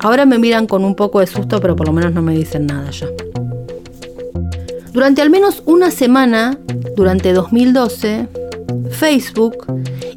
Ahora 0.00 0.26
me 0.26 0.38
miran 0.38 0.66
con 0.66 0.84
un 0.84 0.96
poco 0.96 1.20
de 1.20 1.26
susto, 1.26 1.60
pero 1.60 1.76
por 1.76 1.86
lo 1.86 1.92
menos 1.92 2.12
no 2.12 2.20
me 2.20 2.34
dicen 2.34 2.66
nada 2.66 2.90
ya. 2.90 3.06
Durante 4.92 5.22
al 5.22 5.30
menos 5.30 5.62
una 5.66 5.92
semana, 5.92 6.58
durante 6.96 7.32
2012, 7.32 8.26
Facebook 8.90 9.66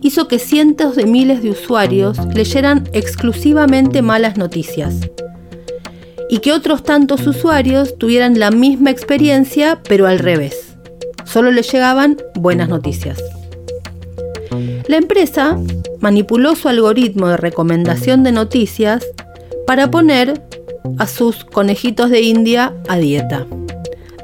hizo 0.02 0.28
que 0.28 0.40
cientos 0.40 0.96
de 0.96 1.06
miles 1.06 1.44
de 1.44 1.52
usuarios 1.52 2.18
leyeran 2.34 2.90
exclusivamente 2.92 4.02
malas 4.02 4.38
noticias 4.38 4.96
y 6.30 6.40
que 6.40 6.54
otros 6.54 6.84
tantos 6.84 7.28
usuarios 7.28 7.98
tuvieran 8.00 8.40
la 8.40 8.50
misma 8.50 8.90
experiencia 8.90 9.80
pero 9.88 10.08
al 10.08 10.18
revés. 10.18 10.76
Solo 11.24 11.52
les 11.52 11.72
llegaban 11.72 12.18
buenas 12.36 12.68
noticias. 12.68 13.33
La 14.88 14.98
empresa 14.98 15.58
manipuló 16.00 16.56
su 16.56 16.70
algoritmo 16.70 17.28
de 17.28 17.38
recomendación 17.38 18.24
de 18.24 18.32
noticias 18.32 19.06
para 19.66 19.90
poner 19.90 20.42
a 20.98 21.08
sus 21.08 21.46
conejitos 21.46 22.10
de 22.10 22.22
India 22.22 22.74
a 22.88 22.98
dieta, 22.98 23.46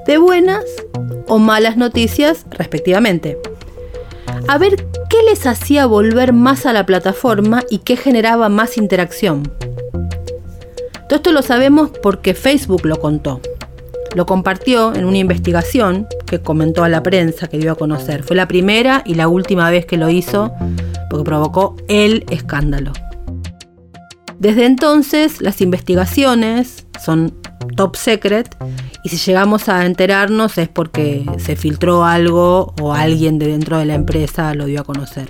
de 0.06 0.18
buenas 0.18 0.66
o 1.28 1.40
malas 1.40 1.78
noticias 1.78 2.46
respectivamente. 2.52 3.38
A 4.48 4.58
ver 4.58 4.76
qué 5.10 5.24
les 5.24 5.46
hacía 5.46 5.86
volver 5.86 6.34
más 6.34 6.66
a 6.66 6.74
la 6.74 6.86
plataforma 6.86 7.64
y 7.70 7.80
qué 7.80 7.96
generaba 7.96 8.50
más 8.50 8.78
interacción. 8.78 9.44
Todo 11.08 11.18
esto 11.18 11.32
lo 11.32 11.42
sabemos 11.42 11.90
porque 12.04 12.34
Facebook 12.34 12.86
lo 12.86 13.00
contó. 13.00 13.42
Lo 14.16 14.26
compartió 14.26 14.94
en 14.96 15.06
una 15.06 15.18
investigación 15.18 16.08
que 16.26 16.42
comentó 16.42 16.84
a 16.84 16.90
la 16.90 17.04
prensa 17.04 17.48
que 17.48 17.58
dio 17.58 17.72
a 17.72 17.76
conocer. 17.76 18.24
Fue 18.24 18.36
la 18.36 18.48
primera 18.48 19.04
y 19.06 19.16
la 19.16 19.28
última 19.28 19.70
vez 19.70 19.86
que 19.86 19.98
lo 19.98 20.10
hizo 20.10 20.52
porque 21.10 21.26
provocó 21.26 21.76
el 21.88 22.26
escándalo. 22.30 22.92
Desde 24.40 24.66
entonces 24.66 25.42
las 25.42 25.62
investigaciones 25.62 26.88
son 27.04 27.34
top 27.76 27.96
secret 27.98 28.56
y 29.04 29.10
si 29.10 29.18
llegamos 29.18 29.70
a 29.70 29.86
enterarnos 29.86 30.58
es 30.58 30.70
porque 30.70 31.26
se 31.38 31.56
filtró 31.56 32.06
algo 32.06 32.74
o 32.82 32.94
alguien 32.94 33.38
de 33.38 33.48
dentro 33.48 33.78
de 33.78 33.86
la 33.86 33.96
empresa 33.96 34.54
lo 34.54 34.66
dio 34.66 34.82
a 34.82 34.84
conocer. 34.84 35.30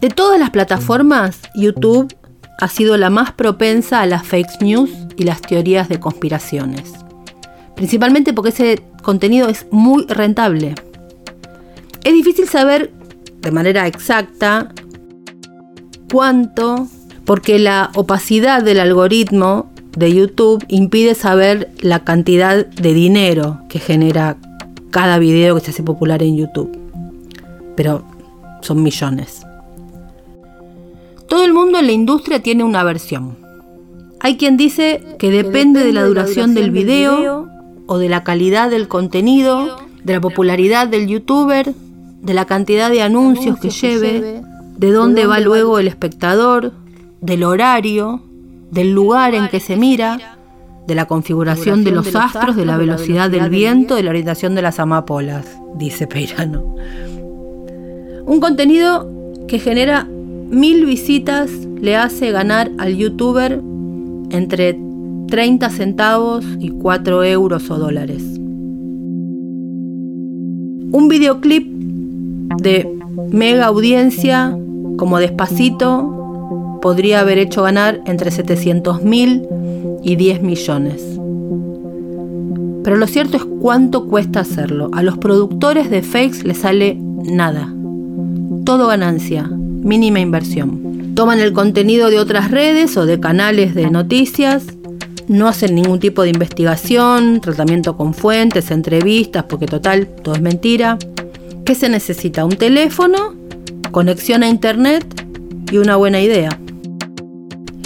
De 0.00 0.10
todas 0.10 0.38
las 0.38 0.50
plataformas, 0.50 1.40
YouTube 1.54 2.14
ha 2.60 2.68
sido 2.68 2.96
la 2.96 3.10
más 3.10 3.32
propensa 3.32 4.00
a 4.00 4.06
las 4.06 4.26
fake 4.26 4.60
news 4.60 4.90
y 5.18 5.24
las 5.24 5.42
teorías 5.42 5.88
de 5.88 6.00
conspiraciones. 6.00 6.92
Principalmente 7.74 8.32
porque 8.32 8.50
ese 8.50 8.82
contenido 9.02 9.48
es 9.48 9.66
muy 9.70 10.06
rentable. 10.06 10.74
Es 12.04 12.12
difícil 12.12 12.48
saber 12.48 12.92
de 13.42 13.50
manera 13.50 13.86
exacta 13.86 14.72
cuánto, 16.10 16.88
porque 17.24 17.58
la 17.58 17.90
opacidad 17.94 18.62
del 18.62 18.80
algoritmo 18.80 19.70
de 19.96 20.14
YouTube 20.14 20.64
impide 20.68 21.14
saber 21.14 21.70
la 21.80 22.04
cantidad 22.04 22.64
de 22.64 22.94
dinero 22.94 23.60
que 23.68 23.80
genera 23.80 24.36
cada 24.90 25.18
video 25.18 25.54
que 25.56 25.60
se 25.60 25.70
hace 25.72 25.82
popular 25.82 26.22
en 26.22 26.36
YouTube. 26.36 26.70
Pero 27.76 28.04
son 28.60 28.82
millones. 28.82 29.42
Todo 31.28 31.44
el 31.44 31.52
mundo 31.52 31.78
en 31.78 31.86
la 31.86 31.92
industria 31.92 32.42
tiene 32.42 32.64
una 32.64 32.82
versión. 32.82 33.47
Hay 34.20 34.36
quien 34.36 34.56
dice 34.56 35.02
que 35.18 35.30
depende 35.30 35.84
de 35.84 35.92
la 35.92 36.04
duración 36.04 36.54
del 36.54 36.70
video 36.70 37.48
o 37.86 37.98
de 37.98 38.08
la 38.08 38.24
calidad 38.24 38.70
del 38.70 38.88
contenido, 38.88 39.78
de 40.02 40.12
la 40.14 40.20
popularidad 40.20 40.88
del 40.88 41.06
youtuber, 41.06 41.72
de 42.22 42.34
la 42.34 42.44
cantidad 42.44 42.90
de 42.90 43.02
anuncios 43.02 43.58
que 43.58 43.70
lleve, 43.70 44.42
de 44.76 44.90
dónde 44.90 45.26
va 45.26 45.40
luego 45.40 45.78
el 45.78 45.88
espectador, 45.88 46.72
del 47.20 47.44
horario, 47.44 48.22
del 48.70 48.92
lugar 48.92 49.34
en 49.34 49.48
que 49.48 49.60
se 49.60 49.76
mira, 49.76 50.38
de 50.86 50.94
la 50.94 51.06
configuración 51.06 51.84
de 51.84 51.90
los 51.90 52.14
astros, 52.14 52.56
de 52.56 52.64
la 52.64 52.76
velocidad 52.76 53.30
del 53.30 53.50
viento, 53.50 53.94
de 53.94 54.02
la 54.02 54.10
orientación 54.10 54.54
de 54.54 54.62
las 54.62 54.80
amapolas, 54.80 55.46
dice 55.76 56.06
Peirano. 56.06 56.74
Un 58.24 58.40
contenido 58.40 59.08
que 59.46 59.58
genera 59.58 60.04
mil 60.04 60.86
visitas 60.86 61.50
le 61.50 61.96
hace 61.96 62.30
ganar 62.30 62.70
al 62.78 62.96
youtuber 62.96 63.60
entre 64.30 64.78
30 65.28 65.70
centavos 65.70 66.44
y 66.58 66.70
4 66.70 67.24
euros 67.24 67.70
o 67.70 67.78
dólares. 67.78 68.22
Un 70.90 71.08
videoclip 71.08 71.66
de 72.62 72.98
mega 73.30 73.66
audiencia 73.66 74.56
como 74.96 75.18
Despacito 75.18 76.78
podría 76.80 77.20
haber 77.20 77.38
hecho 77.38 77.62
ganar 77.62 78.00
entre 78.06 78.30
700 78.30 79.02
mil 79.02 79.46
y 80.02 80.16
10 80.16 80.42
millones. 80.42 81.18
Pero 82.84 82.96
lo 82.96 83.06
cierto 83.06 83.36
es 83.36 83.44
cuánto 83.44 84.06
cuesta 84.06 84.40
hacerlo. 84.40 84.88
A 84.92 85.02
los 85.02 85.18
productores 85.18 85.90
de 85.90 86.02
fakes 86.02 86.44
les 86.44 86.58
sale 86.58 86.96
nada. 86.98 87.72
Todo 88.64 88.86
ganancia 88.86 89.50
mínima 89.50 90.20
inversión. 90.20 90.87
Toman 91.18 91.40
el 91.40 91.52
contenido 91.52 92.10
de 92.10 92.20
otras 92.20 92.52
redes 92.52 92.96
o 92.96 93.04
de 93.04 93.18
canales 93.18 93.74
de 93.74 93.90
noticias, 93.90 94.66
no 95.26 95.48
hacen 95.48 95.74
ningún 95.74 95.98
tipo 95.98 96.22
de 96.22 96.28
investigación, 96.28 97.40
tratamiento 97.40 97.96
con 97.96 98.14
fuentes, 98.14 98.70
entrevistas, 98.70 99.42
porque 99.48 99.66
total, 99.66 100.06
todo 100.06 100.36
es 100.36 100.40
mentira. 100.40 100.96
¿Qué 101.64 101.74
se 101.74 101.88
necesita? 101.88 102.44
Un 102.44 102.54
teléfono, 102.54 103.34
conexión 103.90 104.44
a 104.44 104.48
internet 104.48 105.04
y 105.72 105.78
una 105.78 105.96
buena 105.96 106.20
idea. 106.20 106.56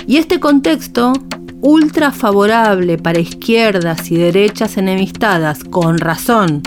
Y 0.06 0.18
este 0.18 0.38
contexto, 0.38 1.14
ultra 1.62 2.10
favorable 2.10 2.98
para 2.98 3.18
izquierdas 3.18 4.10
y 4.10 4.16
derechas 4.16 4.76
enemistadas, 4.76 5.64
con 5.64 5.96
razón, 5.96 6.60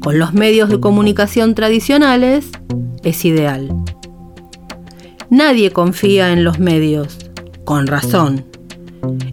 con 0.00 0.18
los 0.18 0.34
medios 0.34 0.68
de 0.68 0.80
comunicación 0.80 1.54
tradicionales, 1.54 2.50
es 3.02 3.24
ideal. 3.24 3.70
Nadie 5.30 5.70
confía 5.70 6.32
en 6.32 6.44
los 6.44 6.58
medios, 6.58 7.18
con 7.64 7.86
razón. 7.86 8.44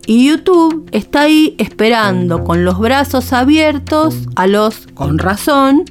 Y 0.06 0.28
YouTube 0.28 0.88
está 0.92 1.22
ahí 1.22 1.56
esperando 1.58 2.44
con 2.44 2.66
los 2.66 2.80
brazos 2.80 3.34
abiertos 3.34 4.16
a 4.36 4.48
los, 4.48 4.88
con 4.94 5.18
razón, 5.18 5.84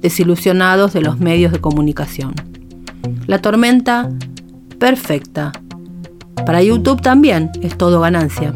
desilusionados 0.00 0.92
de 0.92 1.00
los 1.00 1.18
medios 1.18 1.52
de 1.52 1.60
comunicación. 1.60 2.34
La 3.26 3.40
tormenta 3.40 4.10
perfecta. 4.78 5.52
Para 6.46 6.62
YouTube 6.62 7.02
también 7.02 7.50
es 7.60 7.76
todo 7.76 8.00
ganancia. 8.00 8.54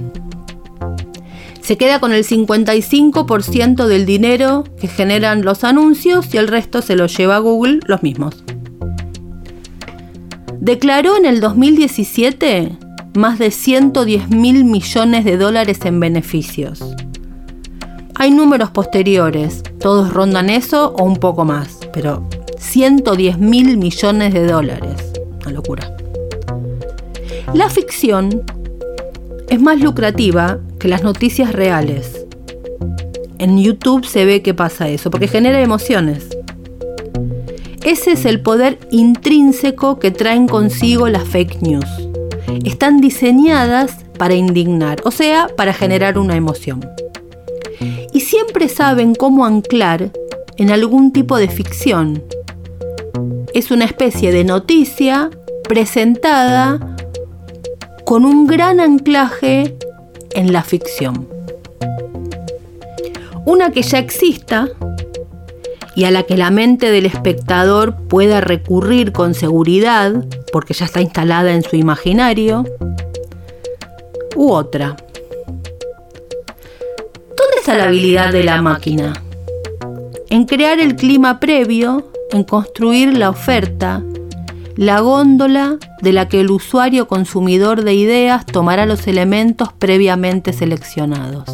Se 1.60 1.76
queda 1.76 2.00
con 2.00 2.12
el 2.12 2.24
55% 2.24 3.86
del 3.86 4.06
dinero 4.06 4.64
que 4.80 4.88
generan 4.88 5.44
los 5.44 5.62
anuncios 5.62 6.32
y 6.34 6.38
el 6.38 6.48
resto 6.48 6.82
se 6.82 6.96
lo 6.96 7.06
lleva 7.06 7.36
a 7.36 7.40
Google 7.40 7.80
los 7.86 8.02
mismos 8.02 8.42
declaró 10.62 11.16
en 11.16 11.26
el 11.26 11.40
2017 11.40 12.78
más 13.14 13.40
de 13.40 13.50
110 13.50 14.30
mil 14.30 14.64
millones 14.64 15.24
de 15.24 15.36
dólares 15.36 15.80
en 15.84 15.98
beneficios. 15.98 16.80
Hay 18.14 18.30
números 18.30 18.70
posteriores, 18.70 19.64
todos 19.80 20.14
rondan 20.14 20.50
eso 20.50 20.94
o 20.96 21.02
un 21.02 21.16
poco 21.16 21.44
más, 21.44 21.80
pero 21.92 22.28
110 22.58 23.38
mil 23.38 23.76
millones 23.76 24.32
de 24.32 24.46
dólares. 24.46 25.12
Una 25.42 25.50
locura. 25.50 25.96
La 27.54 27.68
ficción 27.68 28.44
es 29.48 29.60
más 29.60 29.80
lucrativa 29.80 30.60
que 30.78 30.86
las 30.86 31.02
noticias 31.02 31.52
reales. 31.52 32.24
En 33.38 33.58
YouTube 33.58 34.06
se 34.06 34.24
ve 34.24 34.42
que 34.42 34.54
pasa 34.54 34.88
eso, 34.88 35.10
porque 35.10 35.26
genera 35.26 35.60
emociones. 35.60 36.28
Ese 37.84 38.12
es 38.12 38.24
el 38.26 38.40
poder 38.40 38.78
intrínseco 38.92 39.98
que 39.98 40.12
traen 40.12 40.46
consigo 40.46 41.08
las 41.08 41.24
fake 41.24 41.62
news. 41.62 41.86
Están 42.64 43.00
diseñadas 43.00 43.96
para 44.16 44.34
indignar, 44.34 45.00
o 45.04 45.10
sea, 45.10 45.48
para 45.56 45.72
generar 45.72 46.16
una 46.16 46.36
emoción. 46.36 46.88
Y 48.12 48.20
siempre 48.20 48.68
saben 48.68 49.16
cómo 49.16 49.44
anclar 49.44 50.12
en 50.58 50.70
algún 50.70 51.12
tipo 51.12 51.38
de 51.38 51.48
ficción. 51.48 52.22
Es 53.52 53.72
una 53.72 53.84
especie 53.84 54.30
de 54.30 54.44
noticia 54.44 55.30
presentada 55.68 56.96
con 58.04 58.24
un 58.24 58.46
gran 58.46 58.78
anclaje 58.78 59.76
en 60.34 60.52
la 60.52 60.62
ficción. 60.62 61.28
Una 63.44 63.72
que 63.72 63.82
ya 63.82 63.98
exista 63.98 64.68
y 65.94 66.04
a 66.04 66.10
la 66.10 66.22
que 66.22 66.36
la 66.36 66.50
mente 66.50 66.90
del 66.90 67.06
espectador 67.06 67.96
pueda 68.08 68.40
recurrir 68.40 69.12
con 69.12 69.34
seguridad, 69.34 70.24
porque 70.52 70.74
ya 70.74 70.86
está 70.86 71.00
instalada 71.00 71.52
en 71.52 71.62
su 71.62 71.76
imaginario, 71.76 72.64
u 74.36 74.52
otra. 74.52 74.96
¿Dónde 77.36 77.56
está 77.58 77.76
la 77.76 77.84
habilidad 77.84 78.32
de 78.32 78.44
la 78.44 78.62
máquina? 78.62 79.12
En 80.30 80.46
crear 80.46 80.80
el 80.80 80.96
clima 80.96 81.40
previo, 81.40 82.10
en 82.30 82.44
construir 82.44 83.16
la 83.16 83.28
oferta, 83.28 84.02
la 84.76 85.00
góndola 85.00 85.76
de 86.00 86.12
la 86.12 86.28
que 86.28 86.40
el 86.40 86.50
usuario 86.50 87.06
consumidor 87.06 87.84
de 87.84 87.94
ideas 87.94 88.46
tomará 88.46 88.86
los 88.86 89.06
elementos 89.06 89.72
previamente 89.74 90.54
seleccionados. 90.54 91.44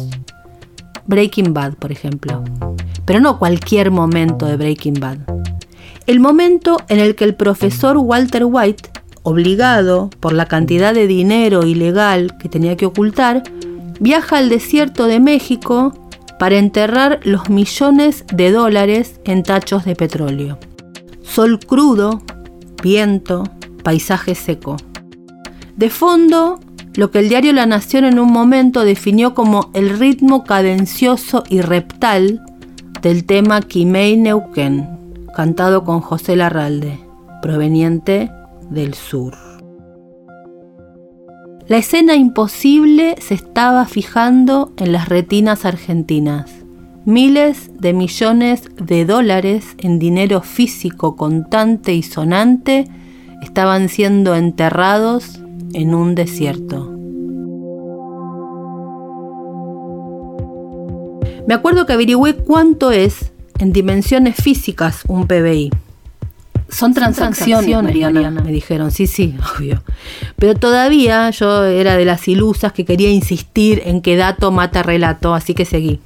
Breaking 1.05 1.53
Bad, 1.53 1.73
por 1.73 1.91
ejemplo. 1.91 2.43
Pero 3.09 3.21
no 3.21 3.39
cualquier 3.39 3.89
momento 3.89 4.45
de 4.45 4.55
Breaking 4.55 4.99
Bad. 4.99 5.17
El 6.05 6.19
momento 6.19 6.77
en 6.89 6.99
el 6.99 7.15
que 7.15 7.23
el 7.23 7.33
profesor 7.33 7.97
Walter 7.97 8.43
White, 8.45 8.87
obligado 9.23 10.11
por 10.19 10.31
la 10.31 10.45
cantidad 10.45 10.93
de 10.93 11.07
dinero 11.07 11.65
ilegal 11.65 12.37
que 12.37 12.49
tenía 12.49 12.77
que 12.77 12.85
ocultar, 12.85 13.41
viaja 13.99 14.37
al 14.37 14.49
desierto 14.49 15.07
de 15.07 15.19
México 15.19 16.07
para 16.37 16.59
enterrar 16.59 17.19
los 17.23 17.49
millones 17.49 18.25
de 18.31 18.51
dólares 18.51 19.19
en 19.23 19.41
tachos 19.41 19.85
de 19.85 19.95
petróleo. 19.95 20.59
Sol 21.23 21.59
crudo, 21.59 22.21
viento, 22.83 23.43
paisaje 23.83 24.35
seco. 24.35 24.77
De 25.75 25.89
fondo, 25.89 26.59
lo 26.93 27.09
que 27.09 27.17
el 27.17 27.29
diario 27.29 27.53
La 27.53 27.65
Nación 27.65 28.05
en 28.05 28.19
un 28.19 28.31
momento 28.31 28.85
definió 28.85 29.33
como 29.33 29.71
el 29.73 29.97
ritmo 29.97 30.43
cadencioso 30.43 31.43
y 31.49 31.61
reptal 31.61 32.43
del 33.01 33.25
tema 33.25 33.61
Quimei 33.61 34.17
Neuquén, 34.17 35.25
cantado 35.35 35.83
con 35.83 36.01
José 36.01 36.35
Larralde, 36.35 36.99
proveniente 37.41 38.29
del 38.69 38.93
sur. 38.93 39.35
La 41.67 41.77
escena 41.77 42.15
imposible 42.15 43.15
se 43.19 43.35
estaba 43.35 43.85
fijando 43.85 44.73
en 44.77 44.91
las 44.91 45.07
retinas 45.07 45.65
argentinas. 45.65 46.51
Miles 47.05 47.71
de 47.79 47.93
millones 47.93 48.63
de 48.75 49.05
dólares 49.05 49.75
en 49.77 49.99
dinero 49.99 50.41
físico 50.41 51.15
contante 51.15 51.93
y 51.93 52.03
sonante 52.03 52.85
estaban 53.41 53.87
siendo 53.87 54.35
enterrados 54.35 55.39
en 55.73 55.93
un 55.93 56.15
desierto. 56.15 56.88
Me 61.49 61.55
acuerdo 61.55 61.87
que 61.87 61.93
averigüé 61.93 62.35
cuánto 62.35 62.91
es 62.91 63.31
en 63.57 63.73
dimensiones 63.73 64.35
físicas 64.35 65.01
un 65.07 65.25
PBI. 65.25 65.71
Son 66.69 66.93
transacciones, 66.93 67.81
Mariana, 67.81 68.29
me 68.29 68.51
dijeron. 68.51 68.91
Sí, 68.91 69.07
sí, 69.07 69.35
obvio. 69.57 69.81
Pero 70.35 70.53
todavía 70.53 71.27
yo 71.31 71.65
era 71.65 71.97
de 71.97 72.05
las 72.05 72.27
ilusas 72.27 72.71
que 72.71 72.85
quería 72.85 73.09
insistir 73.09 73.81
en 73.85 74.03
que 74.03 74.15
dato 74.15 74.51
mata 74.51 74.83
relato, 74.83 75.33
así 75.33 75.55
que 75.55 75.65
seguí. 75.65 75.99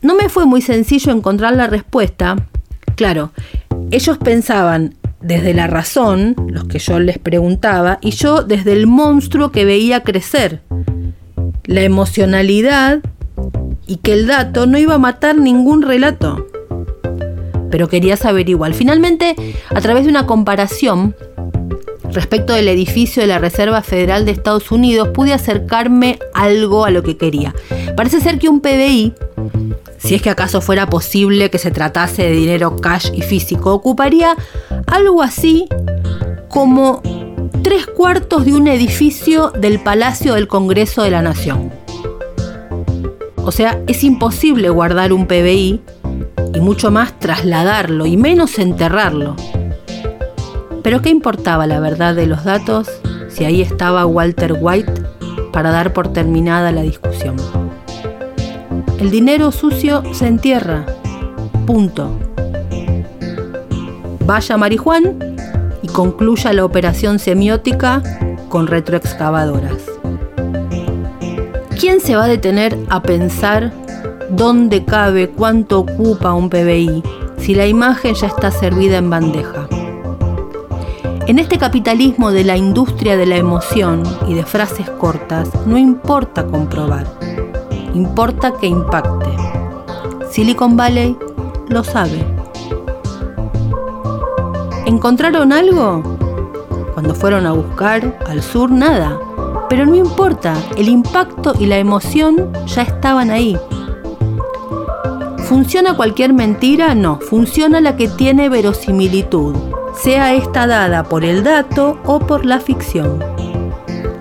No 0.00 0.14
me 0.14 0.28
fue 0.28 0.46
muy 0.46 0.62
sencillo 0.62 1.10
encontrar 1.10 1.56
la 1.56 1.66
respuesta. 1.66 2.36
Claro, 2.94 3.32
ellos 3.90 4.16
pensaban 4.18 4.94
desde 5.20 5.54
la 5.54 5.66
razón, 5.66 6.36
los 6.46 6.66
que 6.66 6.78
yo 6.78 7.00
les 7.00 7.18
preguntaba, 7.18 7.98
y 8.00 8.12
yo 8.12 8.44
desde 8.44 8.74
el 8.74 8.86
monstruo 8.86 9.50
que 9.50 9.64
veía 9.64 10.04
crecer. 10.04 10.62
La 11.64 11.80
emocionalidad 11.80 13.00
y 13.88 13.96
que 13.96 14.12
el 14.12 14.28
dato 14.28 14.66
no 14.66 14.78
iba 14.78 14.94
a 14.94 14.98
matar 14.98 15.36
ningún 15.36 15.82
relato 15.82 16.46
pero 17.70 17.88
quería 17.88 18.16
saber 18.16 18.48
igual. 18.48 18.74
Finalmente, 18.74 19.36
a 19.74 19.80
través 19.80 20.04
de 20.04 20.10
una 20.10 20.26
comparación 20.26 21.14
respecto 22.12 22.54
del 22.54 22.68
edificio 22.68 23.22
de 23.22 23.28
la 23.28 23.38
Reserva 23.38 23.82
Federal 23.82 24.24
de 24.24 24.32
Estados 24.32 24.70
Unidos, 24.70 25.08
pude 25.08 25.32
acercarme 25.32 26.18
algo 26.34 26.84
a 26.84 26.90
lo 26.90 27.02
que 27.02 27.16
quería. 27.16 27.54
Parece 27.96 28.20
ser 28.20 28.38
que 28.38 28.48
un 28.48 28.60
PBI, 28.60 29.12
si 29.98 30.14
es 30.14 30.22
que 30.22 30.30
acaso 30.30 30.60
fuera 30.60 30.88
posible 30.88 31.50
que 31.50 31.58
se 31.58 31.70
tratase 31.70 32.22
de 32.22 32.30
dinero 32.30 32.76
cash 32.76 33.10
y 33.14 33.22
físico, 33.22 33.74
ocuparía 33.74 34.36
algo 34.86 35.22
así 35.22 35.68
como 36.48 37.02
tres 37.62 37.86
cuartos 37.86 38.46
de 38.46 38.54
un 38.54 38.68
edificio 38.68 39.50
del 39.50 39.80
Palacio 39.80 40.34
del 40.34 40.48
Congreso 40.48 41.02
de 41.02 41.10
la 41.10 41.20
Nación. 41.20 41.70
O 43.48 43.50
sea, 43.50 43.80
es 43.86 44.04
imposible 44.04 44.68
guardar 44.68 45.10
un 45.10 45.26
PBI 45.26 45.80
y 46.52 46.60
mucho 46.60 46.90
más 46.90 47.18
trasladarlo 47.18 48.04
y 48.04 48.18
menos 48.18 48.58
enterrarlo. 48.58 49.36
Pero 50.82 51.00
¿qué 51.00 51.08
importaba 51.08 51.66
la 51.66 51.80
verdad 51.80 52.14
de 52.14 52.26
los 52.26 52.44
datos 52.44 52.90
si 53.30 53.46
ahí 53.46 53.62
estaba 53.62 54.04
Walter 54.04 54.54
White 54.60 54.92
para 55.50 55.70
dar 55.70 55.94
por 55.94 56.12
terminada 56.12 56.72
la 56.72 56.82
discusión? 56.82 57.36
El 59.00 59.10
dinero 59.10 59.50
sucio 59.50 60.02
se 60.12 60.26
entierra. 60.26 60.84
Punto. 61.64 62.18
Vaya 64.26 64.58
Marijuán 64.58 65.36
y 65.80 65.88
concluya 65.88 66.52
la 66.52 66.66
operación 66.66 67.18
semiótica 67.18 68.02
con 68.50 68.66
retroexcavadoras. 68.66 69.97
¿Quién 71.78 72.00
se 72.00 72.16
va 72.16 72.24
a 72.24 72.28
detener 72.28 72.76
a 72.88 73.00
pensar 73.02 73.72
dónde 74.30 74.84
cabe, 74.84 75.30
cuánto 75.30 75.78
ocupa 75.78 76.34
un 76.34 76.50
PBI, 76.50 77.02
si 77.38 77.54
la 77.54 77.66
imagen 77.66 78.14
ya 78.14 78.26
está 78.26 78.50
servida 78.50 78.98
en 78.98 79.10
bandeja. 79.10 79.68
En 81.28 81.38
este 81.38 81.56
capitalismo 81.56 82.32
de 82.32 82.42
la 82.42 82.56
industria 82.56 83.16
de 83.16 83.26
la 83.26 83.36
emoción 83.36 84.02
y 84.26 84.34
de 84.34 84.44
frases 84.44 84.90
cortas, 84.90 85.50
no 85.66 85.78
importa 85.78 86.46
comprobar, 86.46 87.06
importa 87.94 88.54
que 88.60 88.66
impacte. 88.66 89.30
Silicon 90.30 90.76
Valley 90.76 91.16
lo 91.68 91.84
sabe. 91.84 92.24
¿Encontraron 94.84 95.52
algo? 95.52 96.02
Cuando 96.94 97.14
fueron 97.14 97.46
a 97.46 97.52
buscar 97.52 98.18
al 98.26 98.42
sur, 98.42 98.70
nada. 98.70 99.18
Pero 99.68 99.86
no 99.86 99.94
importa, 99.94 100.54
el 100.76 100.88
impacto 100.88 101.54
y 101.58 101.66
la 101.66 101.78
emoción 101.78 102.52
ya 102.66 102.82
estaban 102.82 103.30
ahí. 103.30 103.58
¿Funciona 105.44 105.96
cualquier 105.96 106.32
mentira? 106.32 106.94
No, 106.94 107.18
funciona 107.20 107.80
la 107.80 107.96
que 107.96 108.08
tiene 108.08 108.48
verosimilitud, 108.48 109.54
sea 109.94 110.34
esta 110.34 110.66
dada 110.66 111.04
por 111.04 111.24
el 111.24 111.42
dato 111.42 111.98
o 112.04 112.18
por 112.20 112.44
la 112.44 112.60
ficción. 112.60 113.22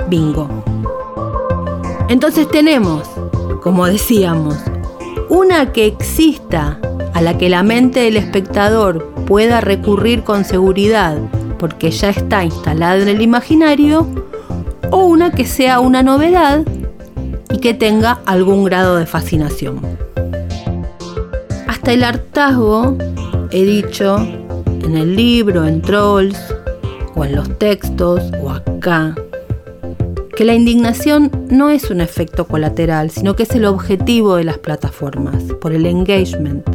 Bingo. 0.10 0.48
Entonces 2.10 2.48
tenemos, 2.48 3.10
como 3.62 3.86
decíamos, 3.86 4.58
una 5.30 5.74
que 5.74 5.86
exista 5.86 6.80
a 7.14 7.22
la 7.22 7.38
que 7.38 7.50
la 7.50 7.64
mente 7.64 8.02
del 8.02 8.16
espectador 8.16 9.12
pueda 9.26 9.60
recurrir 9.60 10.24
con 10.24 10.46
seguridad 10.46 11.18
porque 11.58 11.92
ya 11.92 12.10
está 12.10 12.44
instalada 12.44 12.98
en 12.98 13.10
el 13.10 13.22
imaginario, 13.22 14.08
o 14.92 15.06
una 15.06 15.32
que 15.32 15.46
sea 15.46 15.80
una 15.80 16.04
novedad 16.04 16.64
y 17.52 17.60
que 17.60 17.74
tenga 17.74 18.20
algún 18.26 18.64
grado 18.64 18.98
de 18.98 19.06
fascinación 19.06 19.98
el 21.88 22.04
hartazgo 22.04 22.98
he 23.50 23.64
dicho 23.64 24.18
en 24.18 24.98
el 24.98 25.16
libro, 25.16 25.66
en 25.66 25.82
Trolls, 25.82 26.38
o 27.16 27.24
en 27.24 27.36
los 27.36 27.58
textos, 27.58 28.22
o 28.44 28.52
acá, 28.52 29.16
que 30.36 30.44
la 30.44 30.54
indignación 30.54 31.32
no 31.50 31.70
es 31.70 31.90
un 31.90 32.02
efecto 32.02 32.46
colateral, 32.46 33.10
sino 33.10 33.36
que 33.36 33.44
es 33.44 33.52
el 33.52 33.66
objetivo 33.66 34.36
de 34.36 34.44
las 34.44 34.58
plataformas, 34.58 35.42
por 35.62 35.72
el 35.72 35.86
engagement. 35.86 36.68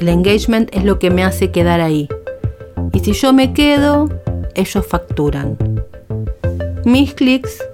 El 0.00 0.08
engagement 0.08 0.72
es 0.72 0.84
lo 0.84 0.98
que 1.00 1.10
me 1.10 1.24
hace 1.24 1.50
quedar 1.50 1.80
ahí. 1.80 2.08
Y 2.92 3.00
si 3.00 3.12
yo 3.12 3.32
me 3.32 3.52
quedo, 3.52 4.08
ellos 4.54 4.86
facturan. 4.86 5.56
Mis 6.84 7.14
clics, 7.14 7.64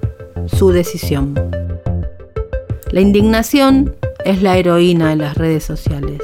su 0.46 0.70
decisión. 0.70 1.34
La 2.92 3.00
indignación 3.00 3.96
es 4.24 4.40
la 4.40 4.56
heroína 4.56 5.08
de 5.08 5.16
las 5.16 5.36
redes 5.36 5.64
sociales. 5.64 6.20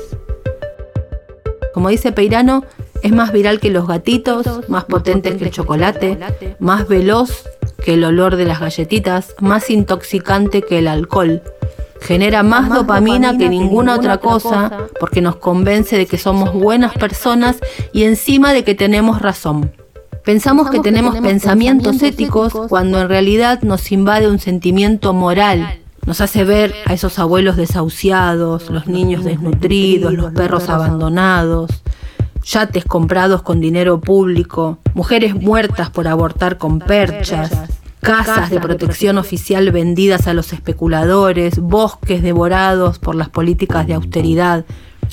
Como 1.74 1.88
dice 1.88 2.12
Peirano, 2.12 2.64
es 3.02 3.10
más 3.10 3.32
viral 3.32 3.58
que 3.58 3.70
los 3.70 3.88
gatitos, 3.88 4.68
más 4.68 4.84
potente 4.84 5.36
que 5.36 5.46
el 5.46 5.50
chocolate, 5.50 6.16
más 6.60 6.86
veloz 6.86 7.48
que 7.84 7.94
el 7.94 8.04
olor 8.04 8.36
de 8.36 8.44
las 8.44 8.60
galletitas, 8.60 9.34
más 9.40 9.68
intoxicante 9.68 10.62
que 10.62 10.78
el 10.78 10.86
alcohol. 10.86 11.42
Genera 12.00 12.44
más, 12.44 12.68
dopamina, 12.68 13.36
que 13.36 13.48
ninguna 13.48 13.96
otra 13.96 14.18
cosa 14.18 14.86
porque 15.00 15.20
nos 15.20 15.36
convence 15.36 15.98
de 15.98 16.06
que 16.06 16.18
somos 16.18 16.52
buenas 16.52 16.94
personas 16.94 17.56
y 17.92 18.04
encima 18.04 18.52
de 18.52 18.62
que 18.62 18.76
tenemos 18.76 19.20
razón. 19.20 19.72
Pensamos 20.26 20.70
que 20.70 20.80
tenemos 20.80 21.16
pensamientos 21.20 22.02
éticos 22.02 22.52
cuando 22.68 23.00
en 23.00 23.08
realidad 23.08 23.62
nos 23.62 23.92
invade 23.92 24.28
un 24.28 24.40
sentimiento 24.40 25.14
moral. 25.14 25.78
Nos 26.04 26.20
hace 26.20 26.42
ver 26.42 26.74
a 26.84 26.94
esos 26.94 27.20
abuelos 27.20 27.56
desahuciados, 27.56 28.68
los 28.68 28.88
niños 28.88 29.22
desnutridos, 29.22 30.12
los 30.14 30.32
perros 30.32 30.68
abandonados, 30.68 31.70
yates 32.44 32.84
comprados 32.84 33.42
con 33.42 33.60
dinero 33.60 34.00
público, 34.00 34.78
mujeres 34.94 35.36
muertas 35.36 35.90
por 35.90 36.08
abortar 36.08 36.58
con 36.58 36.80
perchas, 36.80 37.52
casas 38.00 38.50
de 38.50 38.58
protección. 38.58 39.18
oficial 39.18 39.70
vendidas 39.70 40.26
a 40.26 40.34
los 40.34 40.52
especuladores, 40.52 41.60
bosques 41.60 42.20
devorados 42.20 42.98
por 42.98 43.14
las 43.14 43.28
políticas 43.28 43.86
de 43.86 43.94
austeridad. 43.94 44.64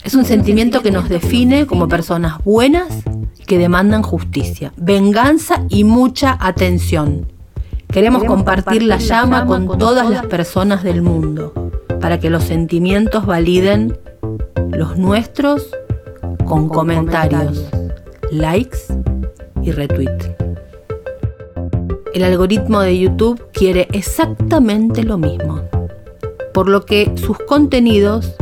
Es 0.04 0.16
un 0.16 0.26
sentimiento 0.26 0.82
que 0.82 0.92
nos 0.92 1.10
define 1.10 1.66
como 1.66 1.88
personas 1.88 2.44
buenas 2.44 3.04
que 3.46 3.58
demandan 3.58 4.04
justicia, 4.04 4.74
venganza 4.78 5.64
y 5.70 5.84
mucha 5.84 6.38
atención. 6.40 7.32
Queremos, 7.88 8.24
compartir, 8.24 8.84
la, 8.84 8.98
llama 8.98 9.46
con, 9.46 9.78
todas 9.78 10.10
las 10.10 10.26
personas 10.26 10.84
del 10.84 11.02
mundo 11.02 11.54
para 12.02 12.20
que 12.20 12.30
los 12.30 12.44
sentimientos 12.44 13.26
validen 13.26 13.98
los 14.72 14.98
nuestros 14.98 15.70
con, 16.46 16.70
comentarios, 16.70 17.66
likes 18.32 18.80
y 19.62 19.72
retweets. 19.72 20.32
El 22.14 22.24
algoritmo 22.24 22.82
de 22.82 22.98
YouTube 22.98 23.42
quiere 23.54 23.88
exactamente 23.92 25.04
lo 25.04 25.18
mismo, 25.18 25.62
por 26.54 26.70
lo 26.70 26.86
que 26.86 27.12
sus 27.16 27.38
contenidos 27.40 28.36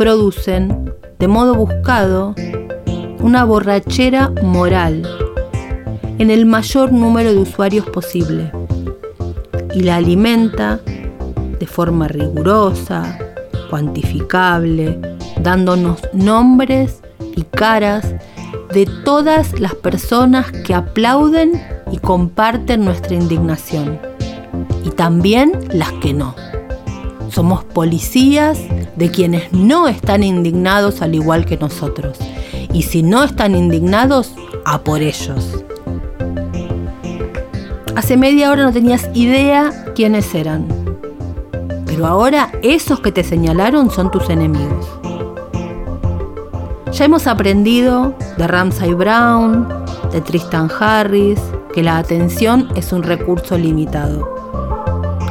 producen 0.00 0.94
de 1.18 1.28
modo 1.28 1.54
buscado 1.54 2.34
una 3.18 3.44
borrachera 3.44 4.32
moral 4.42 5.06
en 6.16 6.30
el 6.30 6.46
mayor 6.46 6.90
número 6.90 7.34
de 7.34 7.40
usuarios 7.40 7.84
posible 7.84 8.50
y 9.74 9.82
la 9.82 9.96
alimenta 9.96 10.80
de 11.58 11.66
forma 11.66 12.08
rigurosa, 12.08 13.18
cuantificable, 13.68 14.98
dándonos 15.42 16.00
nombres 16.14 17.02
y 17.36 17.42
caras 17.42 18.14
de 18.72 18.88
todas 19.04 19.60
las 19.60 19.74
personas 19.74 20.50
que 20.50 20.72
aplauden 20.72 21.62
y 21.92 21.98
comparten 21.98 22.86
nuestra 22.86 23.16
indignación. 23.16 24.00
Y 24.82 24.92
también 24.92 25.52
las 25.74 25.92
que 25.92 26.14
no. 26.14 26.34
Somos 27.30 27.64
policías 27.64 28.58
de 28.96 29.10
quienes 29.10 29.52
no 29.52 29.86
están 29.86 30.24
indignados 30.24 31.00
al 31.00 31.14
igual 31.14 31.44
que 31.44 31.56
nosotros. 31.56 32.18
Y 32.72 32.82
si 32.82 33.02
no 33.02 33.22
están 33.22 33.54
indignados, 33.54 34.34
a 34.64 34.80
por 34.80 35.00
ellos. 35.00 35.64
Hace 37.94 38.16
media 38.16 38.50
hora 38.50 38.64
no 38.64 38.72
tenías 38.72 39.08
idea 39.14 39.92
quiénes 39.94 40.34
eran. 40.34 40.66
Pero 41.86 42.06
ahora 42.06 42.50
esos 42.62 43.00
que 43.00 43.12
te 43.12 43.22
señalaron 43.22 43.90
son 43.90 44.10
tus 44.10 44.28
enemigos. 44.28 44.86
Ya 46.92 47.04
hemos 47.04 47.26
aprendido 47.28 48.14
de 48.36 48.46
Ramsay 48.46 48.92
Brown, 48.94 49.68
de 50.12 50.20
Tristan 50.20 50.68
Harris, 50.80 51.38
que 51.72 51.82
la 51.82 51.98
atención 51.98 52.68
es 52.74 52.92
un 52.92 53.04
recurso 53.04 53.56
limitado. 53.56 54.39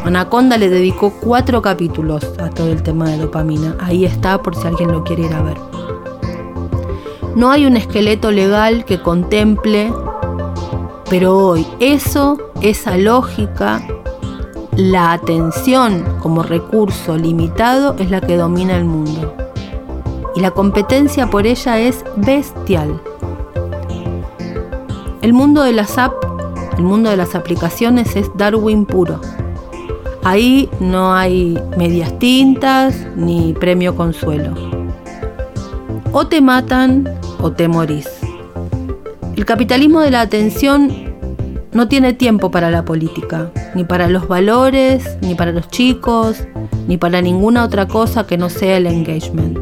Anaconda 0.06 0.58
le 0.58 0.70
dedicó 0.70 1.12
cuatro 1.12 1.62
capítulos 1.62 2.24
a 2.40 2.50
todo 2.50 2.72
el 2.72 2.82
tema 2.84 3.10
de 3.10 3.18
dopamina. 3.18 3.76
Ahí 3.80 4.06
está 4.06 4.42
por 4.42 4.56
si 4.56 4.66
alguien 4.66 4.92
lo 4.92 5.04
quiere 5.04 5.24
ir 5.24 5.34
a 5.34 5.42
ver. 5.42 5.58
No 7.36 7.52
hay 7.52 7.66
un 7.66 7.78
esqueleto 7.78 8.32
legal 8.32 8.86
que 8.86 9.02
contemple, 9.02 9.94
pero 11.10 11.38
hoy 11.38 11.66
eso, 11.80 12.38
esa 12.62 12.98
lógica, 12.98 13.82
la 14.76 15.12
atención 15.12 16.06
como 16.22 16.42
recurso 16.42 17.18
limitado 17.18 17.96
es 18.00 18.10
la 18.10 18.22
que 18.22 18.38
domina 18.38 18.78
el 18.78 18.86
mundo. 18.86 19.34
Y 20.36 20.40
la 20.40 20.52
competencia 20.52 21.30
por 21.30 21.46
ella 21.46 21.80
es 21.80 22.04
bestial. 22.16 23.02
El 25.22 25.34
mundo 25.34 25.64
de 25.64 25.74
las 25.74 25.98
apps, 25.98 26.26
el 26.78 26.84
mundo 26.84 27.10
de 27.10 27.18
las 27.18 27.36
aplicaciones 27.36 28.16
es 28.16 28.32
Darwin 28.36 28.86
puro. 28.86 29.20
Ahí 30.24 30.70
no 30.80 31.14
hay 31.14 31.58
medias 31.78 32.18
tintas 32.20 32.96
ni 33.16 33.54
premio 33.54 33.96
consuelo. 33.96 34.54
O 36.12 36.28
te 36.28 36.42
matan 36.42 37.08
o 37.42 37.52
te 37.52 37.68
morís. 37.68 38.10
El 39.36 39.46
capitalismo 39.46 40.02
de 40.02 40.12
la 40.12 40.22
atención 40.22 40.92
no 41.72 41.88
tiene 41.88 42.14
tiempo 42.14 42.52
para 42.52 42.72
la 42.72 42.84
política, 42.84 43.52
ni 43.76 43.84
para 43.84 44.10
los 44.10 44.28
valores, 44.28 45.18
ni 45.22 45.36
para 45.36 45.52
los 45.52 45.70
chicos, 45.70 46.44
ni 46.88 46.98
para 46.98 47.22
ninguna 47.22 47.64
otra 47.64 47.88
cosa 47.88 48.26
que 48.28 48.38
no 48.38 48.50
sea 48.50 48.78
el 48.78 48.88
engagement. 48.88 49.60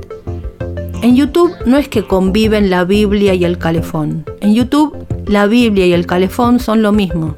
En 1.03 1.15
YouTube 1.15 1.53
no 1.65 1.77
es 1.77 1.89
que 1.89 2.07
conviven 2.07 2.69
la 2.69 2.83
Biblia 2.83 3.33
y 3.33 3.45
el 3.45 3.57
calefón. 3.57 4.25
En 4.41 4.55
YouTube 4.55 4.97
la 5.27 5.45
Biblia 5.45 5.85
y 5.85 5.93
el 5.93 6.07
calefón 6.07 6.59
son 6.59 6.81
lo 6.81 6.91
mismo. 6.91 7.35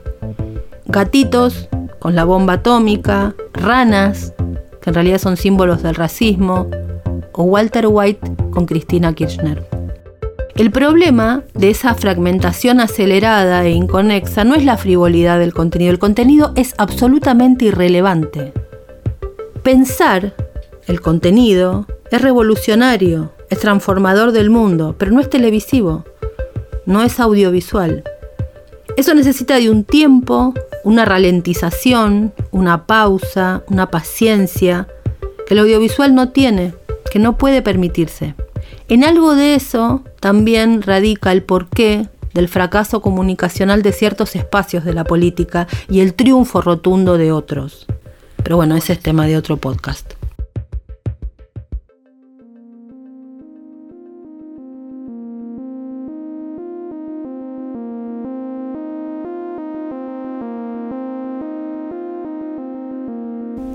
Gatitos 0.86 1.69
con 2.00 2.16
la 2.16 2.26
bomba 2.26 2.54
atómica, 2.54 3.36
ranas, 3.54 4.34
que 4.82 4.90
en 4.90 4.94
realidad 4.94 5.20
son 5.20 5.38
símbolos 5.38 5.84
del 5.84 5.96
racismo, 5.96 6.68
o 7.34 7.44
Walter 7.44 7.88
White 7.88 8.36
con 8.52 8.66
Cristina 8.66 9.14
Kirchner. 9.14 9.66
El 10.56 10.72
problema 10.72 11.44
de 11.54 11.70
esa 11.70 11.94
fragmentación 11.96 12.82
acelerada 12.82 13.64
e 13.64 13.72
inconexa 13.72 14.44
no 14.44 14.56
es 14.56 14.66
la 14.66 14.76
frivolidad 14.76 15.40
del 15.40 15.54
contenido, 15.54 15.92
el 15.92 16.00
contenido 16.00 16.52
es 16.56 16.74
absolutamente 16.78 17.66
irrelevante. 17.66 18.52
Pensar 19.64 20.34
el 20.88 21.00
contenido 21.00 21.86
es 22.12 22.22
revolucionario, 22.22 23.32
es 23.50 23.60
transformador 23.60 24.34
del 24.34 24.50
mundo, 24.50 24.96
pero 24.98 25.12
no 25.12 25.22
es 25.22 25.30
televisivo, 25.30 26.04
no 26.86 27.04
es 27.04 27.20
audiovisual. 27.22 28.04
Eso 28.98 29.14
necesita 29.14 29.56
de 29.56 29.70
un 29.70 29.84
tiempo, 29.84 30.54
una 30.84 31.06
ralentización, 31.06 32.34
una 32.52 32.86
pausa, 32.86 33.64
una 33.68 33.90
paciencia, 33.90 34.88
que 35.48 35.54
el 35.54 35.62
audiovisual 35.62 36.14
no 36.16 36.30
tiene, 36.30 36.74
que 37.12 37.20
no 37.20 37.38
puede 37.38 37.62
permitirse. 37.62 38.36
En 38.88 39.04
algo 39.04 39.36
de 39.36 39.56
eso 39.56 40.04
también 40.20 40.82
radica 40.82 41.32
el 41.32 41.44
porqué 41.44 42.08
del 42.34 42.48
fracaso 42.48 43.02
comunicacional 43.02 43.82
de 43.82 43.92
ciertos 43.92 44.36
espacios 44.36 44.86
de 44.86 44.94
la 44.94 45.04
política 45.04 45.68
y 45.90 46.02
el 46.02 46.14
triunfo 46.14 46.62
rotundo 46.62 47.18
de 47.18 47.32
otros. 47.32 47.86
Pero 48.44 48.58
bueno, 48.58 48.76
ese 48.76 48.94
es 48.94 49.00
tema 49.00 49.26
de 49.28 49.38
otro 49.38 49.58
podcast. 49.58 50.19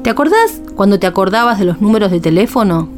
¿Te 0.04 0.10
acordás 0.10 0.60
cuando 0.76 0.98
te 0.98 1.06
acordabas 1.06 1.58
de 1.58 1.64
los 1.64 1.80
números 1.80 2.10
de 2.10 2.20
teléfono? 2.20 2.88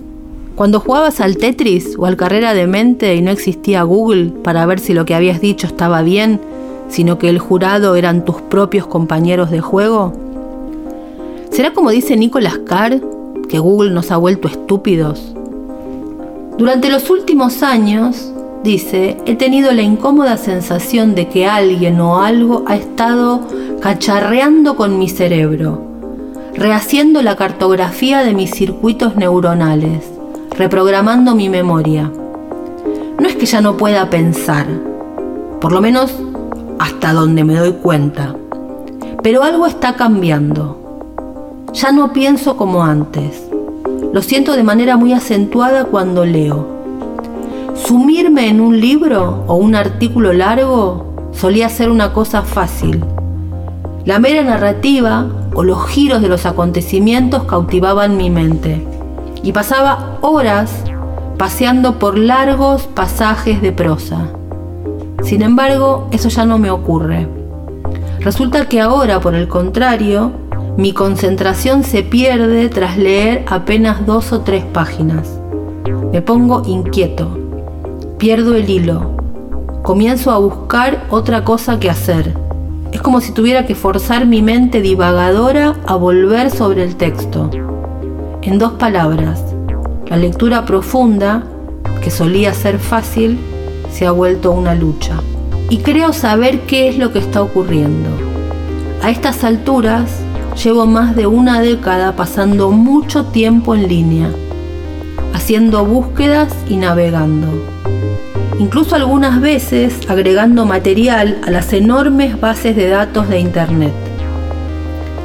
Cuando 0.56 0.80
jugabas 0.80 1.20
al 1.20 1.36
Tetris 1.36 1.94
o 1.96 2.04
al 2.04 2.16
Carrera 2.16 2.52
de 2.52 2.66
Mente 2.66 3.14
y 3.14 3.22
no 3.22 3.30
existía 3.30 3.84
Google 3.84 4.32
para 4.42 4.66
ver 4.66 4.80
si 4.80 4.92
lo 4.92 5.04
que 5.04 5.14
habías 5.14 5.40
dicho 5.40 5.68
estaba 5.68 6.02
bien, 6.02 6.40
sino 6.88 7.16
que 7.16 7.28
el 7.28 7.38
jurado 7.38 7.94
eran 7.94 8.24
tus 8.24 8.42
propios 8.42 8.88
compañeros 8.88 9.52
de 9.52 9.60
juego? 9.60 10.14
¿Será 11.52 11.72
como 11.72 11.90
dice 11.90 12.16
Nicolas 12.16 12.58
Carr, 12.66 13.00
que 13.48 13.60
Google 13.60 13.92
nos 13.92 14.10
ha 14.10 14.16
vuelto 14.16 14.48
estúpidos? 14.48 15.32
Durante 16.58 16.90
los 16.90 17.08
últimos 17.08 17.62
años, 17.62 18.32
dice, 18.64 19.16
he 19.26 19.36
tenido 19.36 19.70
la 19.70 19.82
incómoda 19.82 20.36
sensación 20.36 21.14
de 21.14 21.28
que 21.28 21.46
alguien 21.46 22.00
o 22.00 22.20
algo 22.20 22.64
ha 22.66 22.74
estado 22.74 23.42
cacharreando 23.80 24.74
con 24.74 24.98
mi 24.98 25.08
cerebro, 25.08 25.85
rehaciendo 26.56 27.22
la 27.22 27.36
cartografía 27.36 28.24
de 28.24 28.32
mis 28.32 28.50
circuitos 28.50 29.14
neuronales 29.14 30.04
reprogramando 30.56 31.34
mi 31.34 31.50
memoria. 31.50 32.10
No 33.20 33.28
es 33.28 33.36
que 33.36 33.44
ya 33.44 33.60
no 33.60 33.76
pueda 33.76 34.08
pensar, 34.08 34.66
por 35.60 35.72
lo 35.72 35.82
menos 35.82 36.14
hasta 36.78 37.12
donde 37.12 37.44
me 37.44 37.56
doy 37.56 37.72
cuenta, 37.72 38.34
pero 39.22 39.42
algo 39.42 39.66
está 39.66 39.94
cambiando. 39.94 40.82
Ya 41.74 41.92
no 41.92 42.14
pienso 42.14 42.56
como 42.56 42.84
antes. 42.84 43.42
Lo 44.12 44.22
siento 44.22 44.56
de 44.56 44.62
manera 44.62 44.96
muy 44.96 45.12
acentuada 45.12 45.84
cuando 45.84 46.24
leo. 46.24 46.66
Sumirme 47.74 48.48
en 48.48 48.62
un 48.62 48.80
libro 48.80 49.44
o 49.46 49.56
un 49.56 49.74
artículo 49.74 50.32
largo 50.32 51.28
solía 51.32 51.68
ser 51.68 51.90
una 51.90 52.14
cosa 52.14 52.40
fácil. 52.40 53.04
La 54.06 54.18
mera 54.18 54.42
narrativa 54.42 55.26
o 55.56 55.64
los 55.64 55.86
giros 55.88 56.20
de 56.20 56.28
los 56.28 56.44
acontecimientos 56.44 57.44
cautivaban 57.44 58.18
mi 58.18 58.28
mente 58.28 58.86
y 59.42 59.52
pasaba 59.52 60.18
horas 60.20 60.84
paseando 61.38 61.98
por 61.98 62.18
largos 62.18 62.82
pasajes 62.82 63.62
de 63.62 63.72
prosa. 63.72 64.28
Sin 65.22 65.40
embargo, 65.40 66.08
eso 66.12 66.28
ya 66.28 66.44
no 66.44 66.58
me 66.58 66.70
ocurre. 66.70 67.26
Resulta 68.20 68.68
que 68.68 68.82
ahora, 68.82 69.18
por 69.20 69.34
el 69.34 69.48
contrario, 69.48 70.32
mi 70.76 70.92
concentración 70.92 71.84
se 71.84 72.02
pierde 72.02 72.68
tras 72.68 72.98
leer 72.98 73.46
apenas 73.48 74.04
dos 74.04 74.32
o 74.32 74.42
tres 74.42 74.62
páginas. 74.62 75.40
Me 76.12 76.20
pongo 76.20 76.64
inquieto, 76.66 77.38
pierdo 78.18 78.54
el 78.54 78.68
hilo, 78.68 79.16
comienzo 79.82 80.32
a 80.32 80.38
buscar 80.38 81.06
otra 81.08 81.44
cosa 81.44 81.80
que 81.80 81.88
hacer. 81.88 82.45
Como 83.06 83.20
si 83.20 83.30
tuviera 83.30 83.66
que 83.66 83.76
forzar 83.76 84.26
mi 84.26 84.42
mente 84.42 84.82
divagadora 84.82 85.76
a 85.86 85.94
volver 85.94 86.50
sobre 86.50 86.82
el 86.82 86.96
texto. 86.96 87.48
En 88.42 88.58
dos 88.58 88.72
palabras, 88.72 89.40
la 90.08 90.16
lectura 90.16 90.64
profunda, 90.66 91.44
que 92.02 92.10
solía 92.10 92.52
ser 92.52 92.80
fácil, 92.80 93.38
se 93.92 94.08
ha 94.08 94.10
vuelto 94.10 94.50
una 94.50 94.74
lucha. 94.74 95.20
Y 95.70 95.78
creo 95.78 96.12
saber 96.12 96.62
qué 96.62 96.88
es 96.88 96.98
lo 96.98 97.12
que 97.12 97.20
está 97.20 97.42
ocurriendo. 97.42 98.08
A 99.00 99.10
estas 99.10 99.44
alturas 99.44 100.10
llevo 100.60 100.84
más 100.84 101.14
de 101.14 101.28
una 101.28 101.60
década 101.60 102.16
pasando 102.16 102.72
mucho 102.72 103.26
tiempo 103.26 103.76
en 103.76 103.86
línea, 103.86 104.32
haciendo 105.32 105.84
búsquedas 105.84 106.52
y 106.68 106.74
navegando. 106.74 107.75
Incluso 108.58 108.96
algunas 108.96 109.42
veces 109.42 109.98
agregando 110.08 110.64
material 110.64 111.38
a 111.46 111.50
las 111.50 111.74
enormes 111.74 112.40
bases 112.40 112.74
de 112.74 112.88
datos 112.88 113.28
de 113.28 113.38
Internet. 113.38 113.92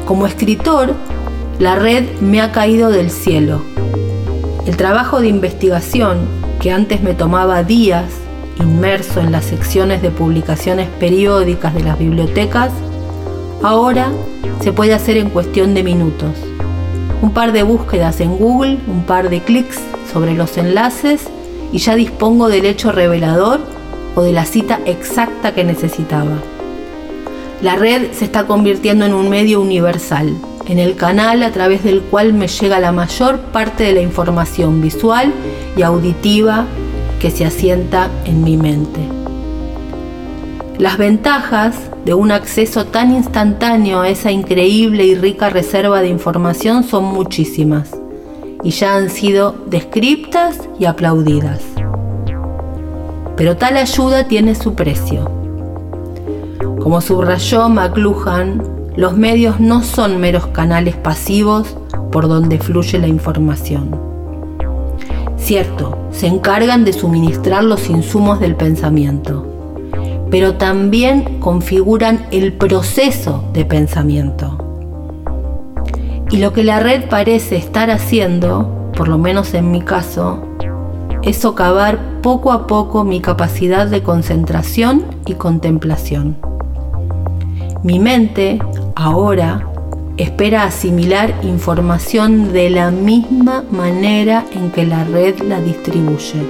Como 0.06 0.28
escritor, 0.28 0.94
la 1.58 1.76
red 1.76 2.04
me 2.20 2.42
ha 2.42 2.52
caído 2.52 2.90
del 2.90 3.10
cielo. 3.10 3.62
El 4.66 4.76
trabajo 4.76 5.22
de 5.22 5.30
investigación, 5.30 6.18
que 6.60 6.74
antes 6.74 7.02
me 7.02 7.14
tomaba 7.14 7.64
días, 7.64 8.04
inmerso 8.60 9.22
en 9.22 9.32
las 9.32 9.46
secciones 9.46 10.02
de 10.02 10.12
publicaciones 10.12 10.90
periódicas 11.00 11.74
de 11.74 11.84
las 11.84 11.98
bibliotecas, 11.98 12.74
ahora 13.64 14.12
se 14.60 14.74
puede 14.74 14.94
hacer 14.94 15.16
en 15.16 15.30
cuestión 15.30 15.74
de 15.74 15.84
minutos. 15.84 16.36
Un 17.22 17.32
par 17.32 17.54
de 17.54 17.64
búsquedas 17.64 18.20
en 18.20 18.38
Google, 18.38 18.78
un 18.88 19.04
par 19.04 19.30
de 19.30 19.40
clics 19.40 19.80
sobre 20.12 20.34
los 20.34 20.58
enlaces 20.58 21.30
y 21.72 21.78
ya 21.78 21.96
dispongo 21.96 22.50
del 22.50 22.66
hecho 22.66 22.92
revelador 22.92 23.60
o 24.16 24.22
de 24.22 24.34
la 24.34 24.46
cita 24.46 24.80
exacta 24.86 25.54
que 25.54 25.64
necesitaba. 25.64 26.38
La 27.62 27.76
red 27.76 28.12
se 28.12 28.26
está 28.26 28.46
convirtiendo 28.48 29.06
en 29.06 29.14
un 29.14 29.30
medio 29.30 29.62
universal, 29.62 30.36
en 30.68 30.80
el 30.80 30.96
canal 30.96 31.44
a 31.44 31.52
través 31.52 31.84
del 31.84 32.02
cual 32.02 32.34
me 32.34 32.48
llega 32.48 32.80
la 32.80 32.92
mayor 32.92 33.40
parte 33.40 33.84
de 33.84 33.94
la 33.94 34.02
información 34.02 34.82
visual 34.82 35.32
y 35.78 35.84
auditiva 35.84 36.66
que 37.20 37.32
se 37.32 37.46
asienta 37.46 38.10
en 38.26 38.44
mi 38.44 38.58
mente. 38.58 39.00
Las 40.78 40.98
ventajas 40.98 41.76
de 42.06 42.16
un 42.16 42.32
acceso 42.32 42.86
tan 42.86 43.14
instantáneo 43.14 44.02
a 44.02 44.10
esa 44.10 44.32
increíble 44.32 45.06
y 45.06 45.14
rica 45.14 45.52
reserva 45.52 46.02
de 46.02 46.10
información 46.10 46.84
son 46.84 47.06
muchísimas 47.06 48.01
y 48.64 48.72
ya 48.72 48.96
han 48.96 49.10
sido 49.10 49.56
descriptas 49.68 50.58
y 50.80 50.86
aplaudidas. 50.86 51.62
Pero 53.36 53.58
tal 53.58 53.78
ayuda 53.78 54.28
tiene 54.28 54.56
su 54.56 54.76
precio. 54.76 55.30
Como 56.82 57.02
subrayó 57.02 57.70
McLuhan, 57.70 58.64
los 58.96 59.16
medios 59.16 59.60
no 59.60 59.84
son 59.84 60.20
meros 60.20 60.48
canales 60.48 60.96
pasivos 60.96 61.78
por 62.12 62.28
donde 62.28 62.60
fluye 62.60 63.00
la 63.00 63.08
información. 63.08 64.00
Cierto, 65.38 65.98
se 66.12 66.28
encargan 66.28 66.86
de 66.86 66.94
suministrar 66.94 67.64
los 67.64 67.90
insumos 67.90 68.40
del 68.40 68.56
pensamiento, 68.56 69.46
pero 70.30 70.56
también 70.56 71.40
configuran 71.40 72.28
el 72.32 72.54
proceso 72.54 73.44
de 73.54 73.66
pensamiento. 73.66 74.71
Y 76.32 76.38
lo 76.38 76.54
que 76.54 76.64
la 76.64 76.80
red 76.80 77.10
parece 77.10 77.58
estar 77.58 77.92
haciendo, 77.92 78.90
por 78.96 79.10
lo 79.10 79.18
menos 79.18 79.54
en 79.54 79.70
mi 79.70 79.82
caso, 79.82 80.42
es 81.24 81.36
socavar 81.38 82.22
poco 82.22 82.54
a 82.54 82.68
poco 82.68 83.04
mi 83.04 83.20
capacidad 83.20 83.86
de 83.86 84.02
concentración 84.02 85.04
y 85.26 85.34
contemplación. 85.34 86.38
Mi 87.84 88.00
mente 88.00 88.60
ahora 88.96 89.68
espera 90.16 90.64
asimilar 90.64 91.34
información 91.44 92.54
de 92.54 92.70
la 92.70 92.92
misma 92.92 93.66
manera 93.70 94.46
en 94.54 94.72
que 94.72 94.86
la 94.86 95.04
red 95.04 95.40
la 95.42 95.60
distribuye, 95.60 96.42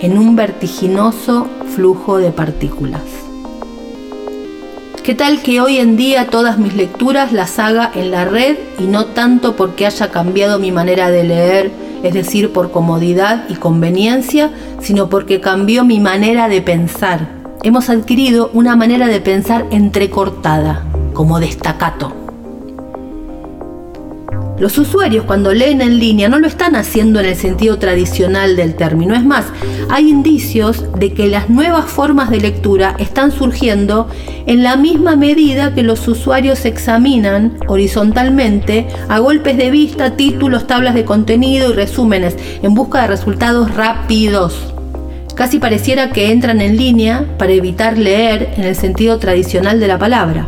en 0.00 0.18
un 0.18 0.36
vertiginoso 0.36 1.46
flujo 1.74 2.18
de 2.18 2.32
partículas. 2.32 3.21
¿Qué 5.02 5.14
tal 5.14 5.42
que 5.42 5.60
hoy 5.60 5.78
en 5.78 5.96
día 5.96 6.28
todas 6.28 6.58
mis 6.58 6.74
lecturas 6.74 7.32
las 7.32 7.58
haga 7.58 7.90
en 7.94 8.10
la 8.10 8.24
red 8.24 8.56
y 8.78 8.84
no 8.84 9.06
tanto 9.06 9.56
porque 9.56 9.86
haya 9.86 10.10
cambiado 10.10 10.58
mi 10.58 10.70
manera 10.70 11.10
de 11.10 11.24
leer, 11.24 11.72
es 12.02 12.14
decir, 12.14 12.52
por 12.52 12.70
comodidad 12.70 13.44
y 13.48 13.54
conveniencia, 13.54 14.50
sino 14.80 15.08
porque 15.08 15.40
cambió 15.40 15.84
mi 15.84 15.98
manera 16.00 16.48
de 16.48 16.62
pensar? 16.62 17.42
hemos 17.62 17.88
adquirido 17.90 18.50
una 18.52 18.76
manera 18.76 19.06
de 19.06 19.20
pensar 19.20 19.66
entrecortada, 19.70 20.84
como 21.14 21.38
destacato. 21.38 22.21
Los 24.58 24.78
usuarios 24.78 25.24
cuando 25.24 25.52
leen 25.52 25.80
en 25.80 25.98
línea 25.98 26.28
no 26.28 26.38
lo 26.38 26.46
están 26.46 26.76
haciendo 26.76 27.18
en 27.20 27.26
el 27.26 27.36
sentido 27.36 27.78
tradicional 27.78 28.54
del 28.54 28.74
término. 28.74 29.14
Es 29.14 29.24
más, 29.24 29.46
hay 29.90 30.08
indicios 30.08 30.84
de 30.98 31.12
que 31.12 31.26
las 31.26 31.50
nuevas 31.50 31.86
formas 31.86 32.30
de 32.30 32.40
lectura 32.40 32.94
están 32.98 33.32
surgiendo 33.32 34.08
en 34.46 34.62
la 34.62 34.76
misma 34.76 35.16
medida 35.16 35.74
que 35.74 35.82
los 35.82 36.06
usuarios 36.06 36.64
examinan 36.64 37.58
horizontalmente 37.66 38.86
a 39.08 39.18
golpes 39.18 39.56
de 39.56 39.70
vista 39.70 40.16
títulos, 40.16 40.66
tablas 40.66 40.94
de 40.94 41.04
contenido 41.04 41.70
y 41.70 41.72
resúmenes 41.72 42.36
en 42.62 42.74
busca 42.74 43.02
de 43.02 43.08
resultados 43.08 43.74
rápidos. 43.74 44.72
Casi 45.34 45.58
pareciera 45.58 46.10
que 46.10 46.30
entran 46.30 46.60
en 46.60 46.76
línea 46.76 47.24
para 47.38 47.52
evitar 47.52 47.96
leer 47.96 48.52
en 48.56 48.64
el 48.64 48.76
sentido 48.76 49.18
tradicional 49.18 49.80
de 49.80 49.88
la 49.88 49.98
palabra. 49.98 50.46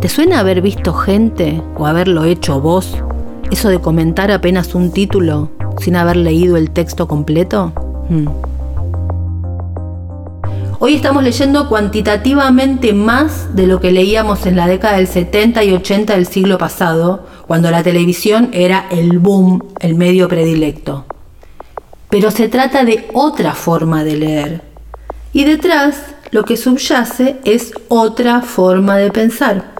¿Te 0.00 0.08
suena 0.08 0.38
haber 0.38 0.62
visto 0.62 0.94
gente 0.94 1.60
o 1.76 1.86
haberlo 1.86 2.24
hecho 2.24 2.60
vos? 2.60 2.96
Eso 3.54 3.68
de 3.68 3.78
comentar 3.78 4.32
apenas 4.32 4.74
un 4.74 4.90
título 4.90 5.48
sin 5.78 5.94
haber 5.94 6.16
leído 6.16 6.56
el 6.56 6.72
texto 6.72 7.06
completo. 7.06 7.72
Hmm. 8.08 8.26
Hoy 10.80 10.96
estamos 10.96 11.22
leyendo 11.22 11.68
cuantitativamente 11.68 12.92
más 12.92 13.54
de 13.54 13.68
lo 13.68 13.78
que 13.80 13.92
leíamos 13.92 14.44
en 14.46 14.56
la 14.56 14.66
década 14.66 14.96
del 14.96 15.06
70 15.06 15.62
y 15.62 15.72
80 15.72 16.14
del 16.14 16.26
siglo 16.26 16.58
pasado, 16.58 17.28
cuando 17.46 17.70
la 17.70 17.84
televisión 17.84 18.50
era 18.52 18.86
el 18.90 19.20
boom, 19.20 19.62
el 19.78 19.94
medio 19.94 20.26
predilecto 20.26 21.04
pero 22.08 22.32
se 22.32 22.48
trata 22.48 22.84
de 22.84 23.06
otra 23.12 23.54
forma 23.54 24.02
de 24.02 24.16
leer. 24.16 24.62
Y 25.32 25.44
detrás 25.44 25.96
lo 26.32 26.44
que 26.44 26.56
subyace 26.56 27.36
es 27.44 27.72
otra 27.86 28.40
forma 28.40 28.96
de 28.96 29.12
pensar. 29.12 29.73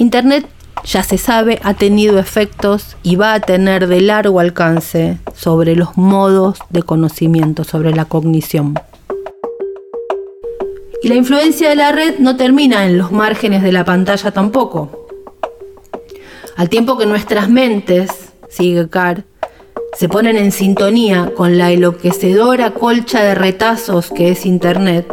Internet, 0.00 0.46
ya 0.82 1.02
se 1.02 1.18
sabe, 1.18 1.60
ha 1.62 1.74
tenido 1.74 2.18
efectos 2.18 2.96
y 3.02 3.16
va 3.16 3.34
a 3.34 3.40
tener 3.40 3.86
de 3.86 4.00
largo 4.00 4.40
alcance 4.40 5.18
sobre 5.34 5.76
los 5.76 5.98
modos 5.98 6.58
de 6.70 6.82
conocimiento, 6.82 7.64
sobre 7.64 7.94
la 7.94 8.06
cognición. 8.06 8.80
Y 11.02 11.08
la 11.08 11.16
influencia 11.16 11.68
de 11.68 11.76
la 11.76 11.92
red 11.92 12.18
no 12.18 12.36
termina 12.36 12.86
en 12.86 12.96
los 12.96 13.12
márgenes 13.12 13.62
de 13.62 13.72
la 13.72 13.84
pantalla 13.84 14.30
tampoco. 14.30 15.06
Al 16.56 16.70
tiempo 16.70 16.96
que 16.96 17.04
nuestras 17.04 17.50
mentes, 17.50 18.32
sigue 18.48 18.88
Carr, 18.88 19.24
se 19.98 20.08
ponen 20.08 20.38
en 20.38 20.50
sintonía 20.50 21.32
con 21.36 21.58
la 21.58 21.72
enloquecedora 21.72 22.70
colcha 22.70 23.22
de 23.22 23.34
retazos 23.34 24.08
que 24.08 24.30
es 24.30 24.46
Internet, 24.46 25.06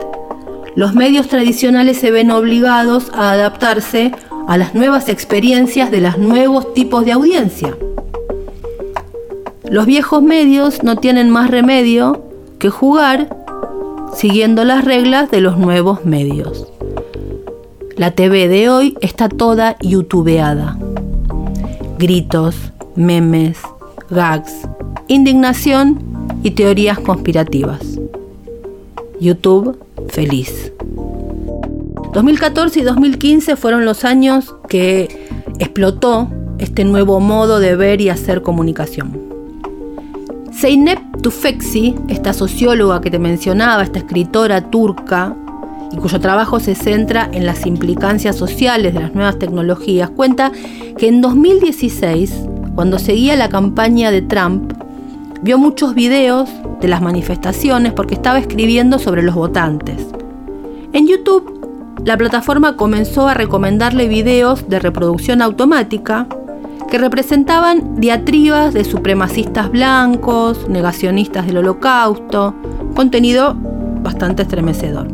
los 0.78 0.94
medios 0.94 1.28
tradicionales 1.28 1.98
se 1.98 2.12
ven 2.12 2.30
obligados 2.30 3.10
a 3.12 3.32
adaptarse 3.32 4.12
a 4.48 4.58
las 4.58 4.74
nuevas 4.74 5.10
experiencias 5.10 5.92
de 5.92 6.02
los 6.02 6.18
nuevos 6.18 6.74
tipos 6.74 7.06
de 7.06 7.12
audiencia. 7.12 7.78
Los 9.70 9.86
viejos 9.86 10.24
medios 10.24 10.84
no 10.84 10.96
tienen 10.96 11.30
más 11.30 11.52
remedio 11.52 12.24
que 12.58 12.70
jugar 12.70 13.36
siguiendo 14.16 14.64
las 14.64 14.86
reglas 14.86 15.30
de 15.30 15.42
los 15.42 15.58
nuevos 15.58 16.06
medios. 16.06 16.68
La 17.96 18.12
TV 18.12 18.48
de 18.48 18.70
hoy 18.70 18.98
está 19.02 19.30
toda 19.30 19.76
youtubeada 19.82 20.78
gritos, 21.98 22.56
memes, 22.96 23.58
gags, 24.10 24.54
indignación 25.08 26.00
y 26.44 26.52
teorías 26.52 27.00
conspirativas. 27.00 28.00
YouTube 29.20 29.78
feliz. 30.10 30.72
2014 32.18 32.80
y 32.80 32.82
2015 32.82 33.56
fueron 33.58 33.86
los 33.86 34.04
años 34.04 34.56
que 34.68 35.30
explotó 35.60 36.32
este 36.58 36.84
nuevo 36.84 37.20
modo 37.20 37.60
de 37.60 37.76
ver 37.76 38.02
y 38.02 38.10
hacer 38.10 38.42
comunicación. 38.42 39.22
Zeynep 40.52 40.98
Tufekci, 41.22 41.94
esta 42.08 42.34
socióloga 42.34 43.02
que 43.02 43.12
te 43.12 43.20
mencionaba, 43.20 43.84
esta 43.84 44.00
escritora 44.00 44.62
turca, 44.72 45.36
y 45.92 45.98
cuyo 45.98 46.20
trabajo 46.20 46.60
se 46.60 46.74
centra 46.74 47.30
en 47.32 47.46
las 47.46 47.68
implicancias 47.68 48.36
sociales 48.36 48.96
de 48.96 49.02
las 49.02 49.14
nuevas 49.14 49.38
tecnologías, 49.38 50.10
cuenta 50.10 50.52
que 50.98 51.10
en 51.10 51.22
2016, 51.22 52.34
cuando 52.74 52.98
seguía 52.98 53.36
la 53.36 53.50
campaña 53.50 54.10
de 54.10 54.24
Trump, 54.24 54.74
vio 55.44 55.60
muchos 55.60 55.94
videos 55.94 56.50
de 56.82 56.88
las 56.88 57.00
manifestaciones 57.00 57.94
porque 57.94 58.16
estaba 58.16 58.40
escribiendo 58.40 58.98
sobre 58.98 59.22
los 59.22 59.36
votantes. 59.36 60.04
En 60.94 61.06
YouTube, 61.06 61.57
la 62.06 62.18
plataforma 62.18 62.78
comenzó 62.78 63.28
a 63.28 63.34
recomendarle 63.34 64.08
videos 64.08 64.70
de 64.70 64.80
reproducción 64.80 65.42
automática 65.42 66.28
que 66.90 66.98
representaban 66.98 68.00
diatribas 68.00 68.74
de 68.74 68.86
supremacistas 68.86 69.70
blancos, 69.72 70.70
negacionistas 70.70 71.46
del 71.46 71.58
holocausto, 71.58 72.56
contenido 72.96 73.56
bastante 74.02 74.44
estremecedor. 74.44 75.08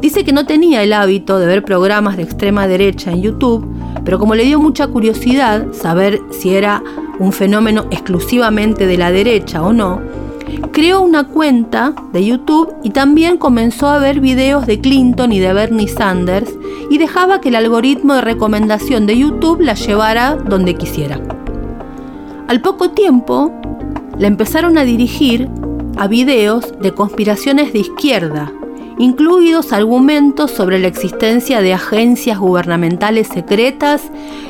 Dice 0.00 0.24
que 0.24 0.32
no 0.32 0.46
tenía 0.46 0.82
el 0.82 0.92
hábito 0.92 1.38
de 1.38 1.46
ver 1.46 1.62
programas 1.62 2.16
de 2.16 2.22
extrema 2.22 2.66
derecha 2.66 3.10
en 3.10 3.22
YouTube, 3.22 3.66
pero 4.04 4.18
como 4.18 4.34
le 4.34 4.44
dio 4.44 4.58
mucha 4.58 4.86
curiosidad 4.86 5.72
saber 5.72 6.20
si 6.30 6.54
era 6.54 6.82
un 7.18 7.32
fenómeno 7.32 7.86
exclusivamente 7.90 8.86
de 8.86 8.96
la 8.96 9.12
derecha 9.12 9.62
o 9.62 9.74
no, 9.74 10.00
creó 10.72 11.00
una 11.02 11.24
cuenta 11.24 11.94
de 12.12 12.24
YouTube 12.24 12.74
y 12.82 12.90
también 12.90 13.36
comenzó 13.36 13.88
a 13.88 13.98
ver 13.98 14.20
videos 14.20 14.66
de 14.66 14.80
Clinton 14.80 15.32
y 15.32 15.38
de 15.38 15.52
Bernie 15.52 15.88
Sanders 15.88 16.52
y 16.90 16.98
dejaba 16.98 17.40
que 17.40 17.50
el 17.50 17.56
algoritmo 17.56 18.14
de 18.14 18.20
recomendación 18.20 19.06
de 19.06 19.18
YouTube 19.18 19.60
la 19.60 19.74
llevara 19.74 20.36
donde 20.36 20.74
quisiera. 20.74 21.20
Al 22.48 22.60
poco 22.60 22.90
tiempo, 22.90 23.52
la 24.18 24.26
empezaron 24.26 24.76
a 24.76 24.84
dirigir 24.84 25.48
a 25.96 26.08
videos 26.08 26.74
de 26.80 26.92
conspiraciones 26.92 27.72
de 27.72 27.80
izquierda, 27.80 28.52
incluidos 29.00 29.72
argumentos 29.72 30.50
sobre 30.50 30.78
la 30.78 30.86
existencia 30.86 31.62
de 31.62 31.72
agencias 31.72 32.38
gubernamentales 32.38 33.28
secretas 33.28 34.02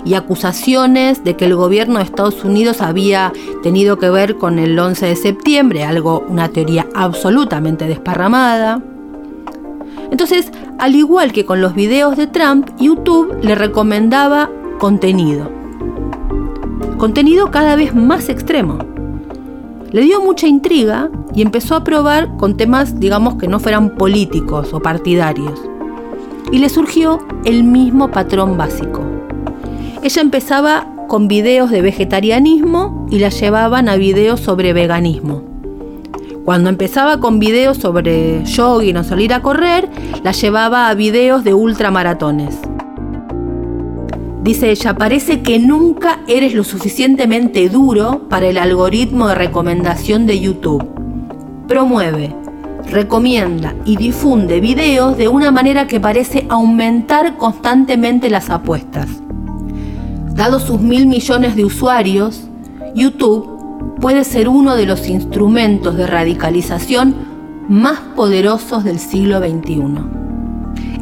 y 0.04 0.14
acusaciones 0.14 1.22
de 1.22 1.36
que 1.36 1.44
el 1.44 1.54
gobierno 1.54 1.98
de 1.98 2.04
Estados 2.04 2.42
Unidos 2.42 2.82
había 2.82 3.32
tenido 3.62 4.00
que 4.00 4.10
ver 4.10 4.38
con 4.38 4.58
el 4.58 4.76
11 4.76 5.06
de 5.06 5.14
septiembre, 5.14 5.84
algo, 5.84 6.24
una 6.28 6.48
teoría 6.48 6.88
absolutamente 6.94 7.86
desparramada. 7.86 8.82
Entonces, 10.10 10.50
al 10.80 10.96
igual 10.96 11.32
que 11.32 11.44
con 11.44 11.60
los 11.60 11.76
videos 11.76 12.16
de 12.16 12.26
Trump, 12.26 12.70
YouTube 12.76 13.38
le 13.42 13.54
recomendaba 13.54 14.50
contenido. 14.80 15.48
Contenido 16.98 17.52
cada 17.52 17.76
vez 17.76 17.94
más 17.94 18.28
extremo. 18.28 18.78
Le 19.92 20.00
dio 20.00 20.20
mucha 20.20 20.48
intriga 20.48 21.08
y 21.34 21.42
empezó 21.42 21.74
a 21.76 21.84
probar 21.84 22.36
con 22.36 22.56
temas, 22.56 22.98
digamos, 22.98 23.36
que 23.36 23.48
no 23.48 23.60
fueran 23.60 23.96
políticos 23.96 24.72
o 24.72 24.80
partidarios. 24.80 25.60
Y 26.52 26.58
le 26.58 26.68
surgió 26.68 27.20
el 27.44 27.64
mismo 27.64 28.10
patrón 28.10 28.56
básico. 28.56 29.02
Ella 30.02 30.22
empezaba 30.22 30.86
con 31.08 31.28
videos 31.28 31.70
de 31.70 31.82
vegetarianismo 31.82 33.06
y 33.10 33.18
la 33.18 33.28
llevaban 33.28 33.88
a 33.88 33.96
videos 33.96 34.40
sobre 34.40 34.72
veganismo. 34.72 35.42
Cuando 36.44 36.70
empezaba 36.70 37.20
con 37.20 37.38
videos 37.38 37.76
sobre 37.76 38.44
jogging 38.44 38.96
o 38.96 39.04
salir 39.04 39.32
a 39.34 39.42
correr, 39.42 39.88
la 40.24 40.32
llevaba 40.32 40.88
a 40.88 40.94
videos 40.94 41.44
de 41.44 41.54
ultramaratones. 41.54 42.58
Dice 44.42 44.70
ella, 44.70 44.96
parece 44.96 45.42
que 45.42 45.58
nunca 45.58 46.20
eres 46.26 46.54
lo 46.54 46.64
suficientemente 46.64 47.68
duro 47.68 48.28
para 48.28 48.46
el 48.48 48.56
algoritmo 48.56 49.28
de 49.28 49.34
recomendación 49.34 50.26
de 50.26 50.40
YouTube. 50.40 50.99
Promueve, 51.70 52.34
recomienda 52.90 53.76
y 53.84 53.96
difunde 53.96 54.58
videos 54.58 55.16
de 55.16 55.28
una 55.28 55.52
manera 55.52 55.86
que 55.86 56.00
parece 56.00 56.44
aumentar 56.48 57.36
constantemente 57.36 58.28
las 58.28 58.50
apuestas. 58.50 59.08
Dado 60.34 60.58
sus 60.58 60.80
mil 60.80 61.06
millones 61.06 61.54
de 61.54 61.64
usuarios, 61.64 62.48
YouTube 62.96 63.96
puede 64.00 64.24
ser 64.24 64.48
uno 64.48 64.74
de 64.74 64.84
los 64.84 65.08
instrumentos 65.08 65.96
de 65.96 66.08
radicalización 66.08 67.14
más 67.68 68.00
poderosos 68.16 68.82
del 68.82 68.98
siglo 68.98 69.38
XXI. 69.38 69.84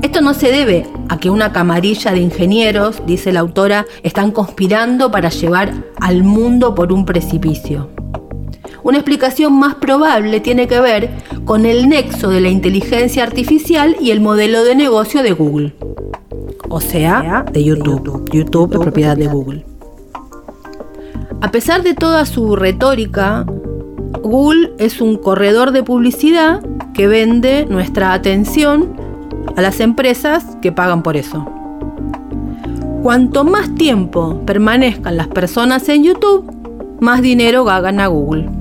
Esto 0.02 0.20
no 0.20 0.34
se 0.34 0.52
debe 0.52 0.86
a 1.08 1.16
que 1.16 1.30
una 1.30 1.50
camarilla 1.50 2.12
de 2.12 2.20
ingenieros, 2.20 3.00
dice 3.06 3.32
la 3.32 3.40
autora, 3.40 3.86
están 4.02 4.32
conspirando 4.32 5.10
para 5.10 5.30
llevar 5.30 5.72
al 5.98 6.24
mundo 6.24 6.74
por 6.74 6.92
un 6.92 7.06
precipicio. 7.06 7.88
Una 8.89 8.97
explicación 8.97 9.53
más 9.53 9.74
probable 9.74 10.41
tiene 10.41 10.66
que 10.66 10.80
ver 10.80 11.11
con 11.45 11.66
el 11.66 11.91
nexo 11.91 12.30
de 12.30 12.41
la 12.41 12.49
inteligencia 12.49 13.22
artificial 13.22 13.95
y 14.01 14.12
el 14.12 14.20
modelo 14.20 14.64
de 14.64 14.74
negocio 14.74 15.22
de 15.22 15.32
Google. 15.32 15.74
O 16.70 16.80
sea, 16.80 17.45
de 17.53 17.62
YouTube. 17.62 18.30
YouTube 18.32 18.72
es 18.72 18.78
propiedad 18.78 19.14
de 19.14 19.26
Google. 19.26 19.66
A 21.43 21.51
pesar 21.51 21.82
de 21.82 21.93
toda 21.93 22.24
su 22.24 22.57
retórica, 22.57 23.45
Google 24.22 24.72
es 24.78 25.03
un 25.03 25.18
corredor 25.18 25.72
de 25.72 25.82
publicidad 25.82 26.62
que 26.95 27.09
vende 27.09 27.66
nuestra 27.68 28.14
atención 28.14 28.97
a 29.55 29.61
las 29.61 29.80
empresas 29.80 30.57
que 30.62 30.72
pagan 30.72 31.03
por 31.03 31.18
eso. 31.18 31.47
Cuanto 33.03 33.45
más 33.45 33.74
tiempo 33.74 34.41
permanezcan 34.47 35.18
las 35.18 35.28
personas 35.28 35.86
en 35.91 36.05
YouTube, 36.05 36.51
más 37.01 37.20
dinero 37.20 37.64
gana 37.64 38.07
Google. 38.07 38.57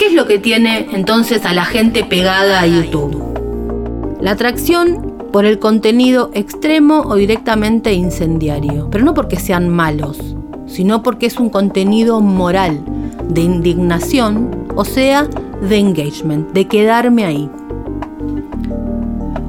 ¿Qué 0.00 0.06
es 0.06 0.14
lo 0.14 0.26
que 0.26 0.38
tiene 0.38 0.86
entonces 0.92 1.44
a 1.44 1.52
la 1.52 1.66
gente 1.66 2.04
pegada 2.04 2.62
a 2.62 2.66
YouTube? 2.66 4.16
La 4.18 4.30
atracción 4.30 5.14
por 5.30 5.44
el 5.44 5.58
contenido 5.58 6.30
extremo 6.32 7.02
o 7.02 7.16
directamente 7.16 7.92
incendiario, 7.92 8.88
pero 8.90 9.04
no 9.04 9.12
porque 9.12 9.36
sean 9.36 9.68
malos, 9.68 10.18
sino 10.66 11.02
porque 11.02 11.26
es 11.26 11.38
un 11.38 11.50
contenido 11.50 12.22
moral, 12.22 12.80
de 13.28 13.42
indignación, 13.42 14.68
o 14.74 14.86
sea, 14.86 15.28
de 15.60 15.76
engagement, 15.76 16.50
de 16.52 16.66
quedarme 16.66 17.26
ahí. 17.26 17.50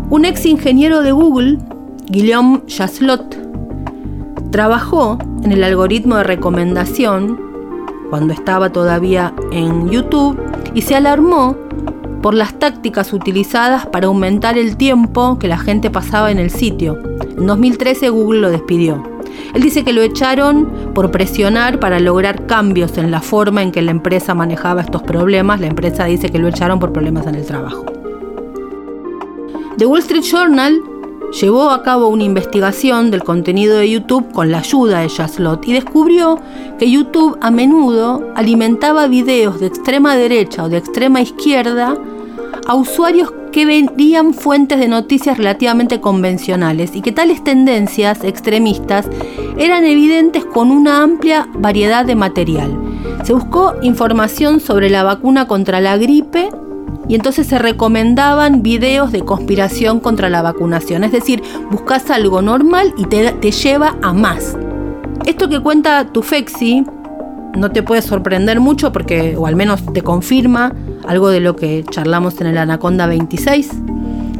Un 0.09 0.25
ex 0.25 0.45
ingeniero 0.45 1.01
de 1.01 1.13
Google, 1.13 1.59
Guillaume 2.07 2.63
Jaslot, 2.67 3.37
trabajó 4.51 5.17
en 5.43 5.53
el 5.53 5.63
algoritmo 5.63 6.17
de 6.17 6.23
recomendación 6.23 7.50
cuando 8.12 8.34
estaba 8.34 8.70
todavía 8.72 9.34
en 9.53 9.89
YouTube 9.89 10.38
y 10.74 10.82
se 10.82 10.97
alarmó 10.97 11.55
por 12.22 12.34
las 12.34 12.59
tácticas 12.59 13.14
utilizadas 13.14 13.86
para 13.86 14.07
aumentar 14.07 14.57
el 14.57 14.76
tiempo 14.76 15.39
que 15.39 15.47
la 15.47 15.57
gente 15.57 15.89
pasaba 15.89 16.30
en 16.30 16.38
el 16.38 16.49
sitio. 16.49 17.01
En 17.38 17.47
2013 17.47 18.09
Google 18.09 18.41
lo 18.41 18.51
despidió. 18.51 19.01
Él 19.53 19.62
dice 19.62 19.86
que 19.86 19.93
lo 19.93 20.01
echaron 20.01 20.91
por 20.93 21.09
presionar 21.09 21.80
para 21.80 22.01
lograr 22.01 22.45
cambios 22.47 22.97
en 22.97 23.12
la 23.12 23.22
forma 23.22 23.64
en 23.64 23.72
que 23.72 23.82
la 23.82 23.91
empresa 23.91 24.36
manejaba 24.36 24.82
estos 24.82 25.03
problemas. 25.03 25.62
La 25.62 25.68
empresa 25.68 26.03
dice 26.03 26.30
que 26.30 26.38
lo 26.38 26.49
echaron 26.49 26.80
por 26.80 26.91
problemas 26.91 27.26
en 27.28 27.36
el 27.36 27.45
trabajo. 27.45 27.86
The 29.78 29.86
Wall 29.86 29.99
Street 29.99 30.24
Journal 30.24 30.82
llevó 31.39 31.69
a 31.71 31.84
cabo 31.84 32.07
una 32.07 32.23
investigación 32.23 33.11
del 33.11 33.23
contenido 33.23 33.77
de 33.77 33.89
YouTube 33.89 34.32
con 34.32 34.51
la 34.51 34.59
ayuda 34.59 34.99
de 34.99 35.09
Jaslot 35.09 35.67
y 35.67 35.73
descubrió 35.73 36.39
que 36.77 36.91
YouTube 36.91 37.38
a 37.41 37.51
menudo 37.51 38.23
alimentaba 38.36 39.07
videos 39.07 39.59
de 39.59 39.67
extrema 39.67 40.15
derecha 40.15 40.63
o 40.63 40.69
de 40.69 40.77
extrema 40.77 41.21
izquierda 41.21 41.95
a 42.67 42.75
usuarios 42.75 43.32
que 43.51 43.65
vendían 43.65 44.34
fuentes 44.34 44.79
de 44.79 44.88
noticias 44.88 45.38
relativamente 45.38 45.99
convencionales 45.99 46.95
y 46.95 47.01
que 47.01 47.11
tales 47.11 47.43
tendencias 47.43 48.23
extremistas 48.23 49.07
eran 49.57 49.86
evidentes 49.86 50.45
con 50.45 50.71
una 50.71 51.03
amplia 51.03 51.47
variedad 51.53 52.05
de 52.05 52.15
material. 52.15 52.77
Se 53.23 53.34
buscó 53.34 53.75
información 53.82 54.59
sobre 54.59 54.89
la 54.89 55.03
vacuna 55.03 55.47
contra 55.47 55.82
la 55.82 55.97
gripe 55.97 56.49
y 57.07 57.15
entonces 57.15 57.47
se 57.47 57.59
recomendaban 57.59 58.63
videos 58.63 59.11
de 59.11 59.21
conspiración 59.21 59.99
contra 59.99 60.29
la 60.29 60.41
vacunación. 60.41 61.03
Es 61.03 61.11
decir, 61.11 61.41
buscas 61.69 62.09
algo 62.09 62.41
normal 62.41 62.93
y 62.97 63.05
te, 63.05 63.31
te 63.31 63.51
lleva 63.51 63.97
a 64.01 64.13
más. 64.13 64.57
Esto 65.25 65.49
que 65.49 65.59
cuenta 65.59 66.05
tu 66.05 66.21
Fexi 66.21 66.85
no 67.55 67.71
te 67.71 67.83
puede 67.83 68.01
sorprender 68.01 68.59
mucho 68.59 68.91
porque, 68.91 69.35
o 69.37 69.45
al 69.45 69.55
menos 69.55 69.85
te 69.93 70.01
confirma 70.01 70.73
algo 71.05 71.29
de 71.29 71.39
lo 71.39 71.55
que 71.55 71.83
charlamos 71.89 72.39
en 72.41 72.47
el 72.47 72.57
Anaconda 72.57 73.07
26, 73.07 73.69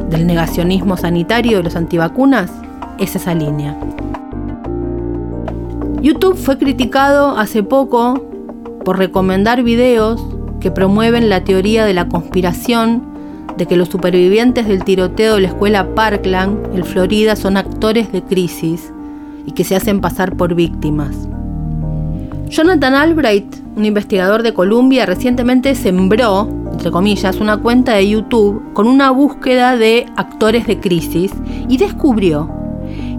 del 0.08 0.26
negacionismo 0.26 0.96
sanitario 0.96 1.60
y 1.60 1.62
los 1.62 1.76
antivacunas, 1.76 2.50
es 2.98 3.14
esa 3.16 3.34
línea. 3.34 3.76
YouTube 6.00 6.36
fue 6.36 6.58
criticado 6.58 7.36
hace 7.36 7.62
poco 7.62 8.26
por 8.84 8.98
recomendar 8.98 9.62
videos 9.62 10.20
que 10.62 10.70
promueven 10.70 11.28
la 11.28 11.42
teoría 11.42 11.84
de 11.84 11.92
la 11.92 12.08
conspiración 12.08 13.02
de 13.58 13.66
que 13.66 13.76
los 13.76 13.88
supervivientes 13.88 14.66
del 14.68 14.84
tiroteo 14.84 15.34
de 15.34 15.42
la 15.42 15.48
escuela 15.48 15.94
Parkland 15.94 16.74
en 16.74 16.84
Florida 16.84 17.36
son 17.36 17.56
actores 17.56 18.12
de 18.12 18.22
crisis 18.22 18.92
y 19.44 19.52
que 19.52 19.64
se 19.64 19.74
hacen 19.74 20.00
pasar 20.00 20.36
por 20.36 20.54
víctimas. 20.54 21.28
Jonathan 22.48 22.94
Albright, 22.94 23.56
un 23.76 23.84
investigador 23.84 24.42
de 24.42 24.54
Columbia, 24.54 25.04
recientemente 25.04 25.74
sembró, 25.74 26.48
entre 26.70 26.90
comillas, 26.90 27.40
una 27.40 27.56
cuenta 27.56 27.94
de 27.94 28.08
YouTube 28.08 28.62
con 28.72 28.86
una 28.86 29.10
búsqueda 29.10 29.76
de 29.76 30.06
actores 30.16 30.66
de 30.66 30.78
crisis 30.78 31.32
y 31.68 31.76
descubrió 31.76 32.61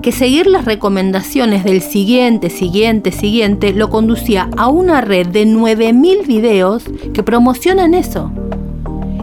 que 0.03 0.11
seguir 0.11 0.47
las 0.47 0.65
recomendaciones 0.65 1.63
del 1.63 1.81
siguiente, 1.81 2.49
siguiente, 2.49 3.13
siguiente 3.13 3.71
lo 3.71 3.89
conducía 3.89 4.49
a 4.57 4.67
una 4.67 4.99
red 4.99 5.27
de 5.27 5.47
9.000 5.47 6.27
videos 6.27 6.83
que 7.13 7.23
promocionan 7.23 7.93
eso. 7.93 8.29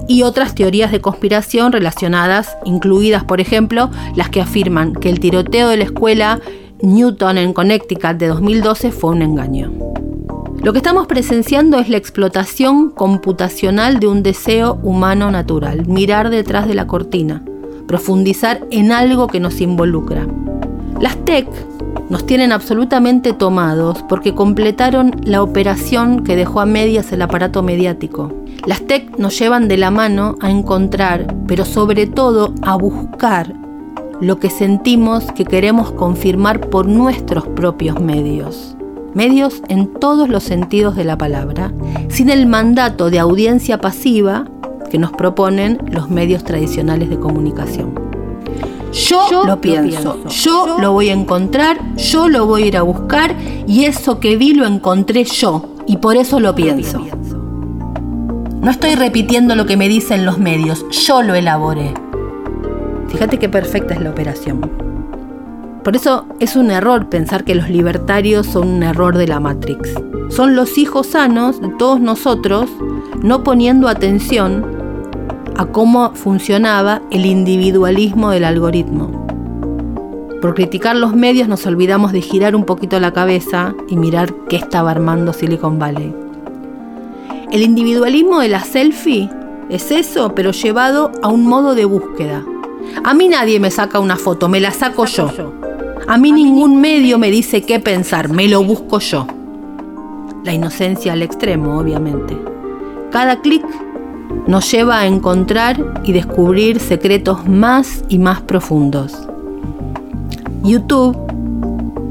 Y 0.08 0.22
otras 0.22 0.54
teorías 0.54 0.90
de 0.90 1.02
conspiración 1.02 1.70
relacionadas, 1.70 2.56
incluidas 2.64 3.24
por 3.24 3.42
ejemplo 3.42 3.90
las 4.16 4.30
que 4.30 4.40
afirman 4.40 4.94
que 4.94 5.10
el 5.10 5.20
tiroteo 5.20 5.68
de 5.68 5.76
la 5.76 5.84
escuela 5.84 6.40
Newton 6.80 7.36
en 7.36 7.52
Connecticut 7.52 8.16
de 8.16 8.28
2012 8.28 8.90
fue 8.90 9.10
un 9.10 9.20
engaño. 9.20 9.70
Lo 10.62 10.72
que 10.72 10.78
estamos 10.78 11.06
presenciando 11.06 11.78
es 11.78 11.90
la 11.90 11.98
explotación 11.98 12.88
computacional 12.88 14.00
de 14.00 14.06
un 14.06 14.22
deseo 14.22 14.80
humano 14.82 15.30
natural, 15.30 15.86
mirar 15.86 16.30
detrás 16.30 16.66
de 16.66 16.74
la 16.74 16.86
cortina, 16.86 17.44
profundizar 17.86 18.66
en 18.70 18.92
algo 18.92 19.26
que 19.26 19.40
nos 19.40 19.60
involucra. 19.60 20.26
Las 21.00 21.16
TEC 21.24 21.48
nos 22.10 22.26
tienen 22.26 22.52
absolutamente 22.52 23.32
tomados 23.32 24.02
porque 24.08 24.34
completaron 24.34 25.12
la 25.24 25.42
operación 25.42 26.24
que 26.24 26.36
dejó 26.36 26.60
a 26.60 26.66
medias 26.66 27.10
el 27.12 27.22
aparato 27.22 27.62
mediático. 27.62 28.32
Las 28.66 28.82
TEC 28.82 29.16
nos 29.18 29.38
llevan 29.38 29.66
de 29.66 29.78
la 29.78 29.90
mano 29.90 30.36
a 30.40 30.50
encontrar, 30.50 31.34
pero 31.46 31.64
sobre 31.64 32.06
todo 32.06 32.52
a 32.62 32.76
buscar 32.76 33.54
lo 34.20 34.38
que 34.38 34.50
sentimos 34.50 35.32
que 35.32 35.46
queremos 35.46 35.92
confirmar 35.92 36.68
por 36.68 36.86
nuestros 36.86 37.46
propios 37.48 37.98
medios 38.00 38.76
medios 39.14 39.62
en 39.68 39.92
todos 39.94 40.28
los 40.28 40.44
sentidos 40.44 40.96
de 40.96 41.04
la 41.04 41.18
palabra, 41.18 41.72
sin 42.08 42.30
el 42.30 42.46
mandato 42.46 43.10
de 43.10 43.18
audiencia 43.18 43.78
pasiva 43.78 44.46
que 44.90 44.98
nos 44.98 45.12
proponen 45.12 45.78
los 45.90 46.10
medios 46.10 46.44
tradicionales 46.44 47.10
de 47.10 47.18
comunicación. 47.18 48.09
Yo, 48.92 49.44
lo, 49.46 49.60
pienso, 49.60 50.18
yo, 50.28 50.78
lo 50.80 50.92
voy 50.92 51.10
a 51.10 51.12
encontrar, 51.12 51.78
yo 51.96 52.28
lo 52.28 52.46
voy 52.46 52.64
a 52.64 52.66
ir 52.66 52.76
a 52.76 52.82
buscar 52.82 53.36
y 53.66 53.84
eso 53.84 54.18
que 54.18 54.36
vi 54.36 54.52
lo 54.52 54.66
encontré 54.66 55.24
yo 55.24 55.76
y 55.86 55.98
por 55.98 56.16
eso 56.16 56.40
lo 56.40 56.54
pienso. 56.54 57.06
No 58.60 58.70
estoy 58.70 58.96
repitiendo 58.96 59.54
lo 59.54 59.64
que 59.66 59.76
me 59.76 59.88
dicen 59.88 60.26
los 60.26 60.38
medios, 60.38 60.84
yo 60.90 61.22
lo 61.22 61.34
elaboré. 61.34 61.94
Fíjate 63.08 63.38
qué 63.38 63.48
perfecta 63.48 63.94
es 63.94 64.00
la 64.00 64.10
operación. 64.10 64.60
Por 65.84 65.96
eso 65.96 66.26
es 66.40 66.56
un 66.56 66.70
error 66.70 67.08
pensar 67.08 67.44
que 67.44 67.54
los 67.54 67.70
libertarios 67.70 68.46
son 68.46 68.68
un 68.68 68.82
error 68.82 69.16
de 69.16 69.28
la 69.28 69.40
Matrix. 69.40 69.94
Son 70.28 70.54
los 70.54 70.78
hijos 70.78 71.08
sanos 71.08 71.60
de 71.60 71.70
todos 71.78 72.00
nosotros 72.00 72.68
no 73.22 73.42
poniendo 73.42 73.88
atención 73.88 74.79
a 75.60 75.66
cómo 75.66 76.14
funcionaba 76.14 77.02
el 77.10 77.26
individualismo 77.26 78.30
del 78.30 78.44
algoritmo. 78.44 79.26
Por 80.40 80.54
criticar 80.54 80.96
los 80.96 81.14
medios 81.14 81.48
nos 81.48 81.66
olvidamos 81.66 82.12
de 82.12 82.22
girar 82.22 82.56
un 82.56 82.64
poquito 82.64 82.98
la 82.98 83.12
cabeza 83.12 83.74
y 83.86 83.98
mirar 83.98 84.32
qué 84.48 84.56
estaba 84.56 84.90
armando 84.90 85.34
Silicon 85.34 85.78
Valley. 85.78 86.14
El 87.52 87.60
individualismo 87.60 88.40
de 88.40 88.48
la 88.48 88.64
selfie 88.64 89.28
es 89.68 89.90
eso, 89.90 90.34
pero 90.34 90.52
llevado 90.52 91.12
a 91.20 91.28
un 91.28 91.44
modo 91.44 91.74
de 91.74 91.84
búsqueda. 91.84 92.42
A 93.04 93.12
mí 93.12 93.28
nadie 93.28 93.60
me 93.60 93.70
saca 93.70 94.00
una 94.00 94.16
foto, 94.16 94.48
me 94.48 94.60
la 94.60 94.70
saco, 94.70 95.04
yo. 95.04 95.28
A 96.08 96.16
mí 96.16 96.32
ningún 96.32 96.80
medio 96.80 97.18
me 97.18 97.30
dice 97.30 97.60
qué 97.60 97.80
pensar, 97.80 98.30
me 98.30 98.48
lo 98.48 98.64
busco 98.64 98.98
yo. 98.98 99.26
La 100.42 100.54
inocencia 100.54 101.12
al 101.12 101.22
extremo, 101.22 101.78
obviamente. 101.78 102.34
Cada 103.10 103.42
clic 103.42 103.62
nos 104.46 104.70
lleva 104.70 105.00
a 105.00 105.06
encontrar 105.06 105.82
y 106.04 106.12
descubrir 106.12 106.78
secretos 106.80 107.46
más 107.48 108.04
y 108.08 108.18
más 108.18 108.40
profundos. 108.40 109.18
YouTube 110.62 111.16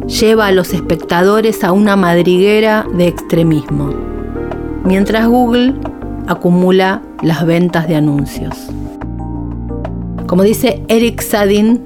lleva 0.08 0.48
a 0.48 0.52
los 0.52 0.74
espectadores 0.74 1.64
a 1.64 1.72
una 1.72 1.96
madriguera 1.96 2.86
de 2.94 3.08
extremismo, 3.08 3.94
mientras 4.84 5.28
Google 5.28 5.76
acumula 6.28 7.02
las 7.22 7.46
ventas 7.46 7.88
de 7.88 7.96
anuncios. 7.96 8.56
Como 10.28 10.44
dice 10.44 10.84
Eric 10.88 11.22
Sadin, 11.22 11.82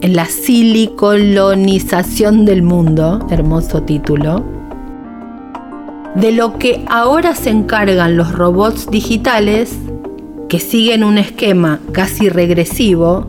en 0.00 0.14
la 0.14 0.26
silicolonización 0.26 2.44
del 2.44 2.62
mundo, 2.62 3.26
hermoso 3.30 3.82
título, 3.82 4.44
de 6.20 6.32
lo 6.32 6.58
que 6.58 6.84
ahora 6.88 7.36
se 7.36 7.50
encargan 7.50 8.16
los 8.16 8.32
robots 8.32 8.90
digitales, 8.90 9.76
que 10.48 10.58
siguen 10.58 11.04
un 11.04 11.16
esquema 11.16 11.78
casi 11.92 12.28
regresivo, 12.28 13.26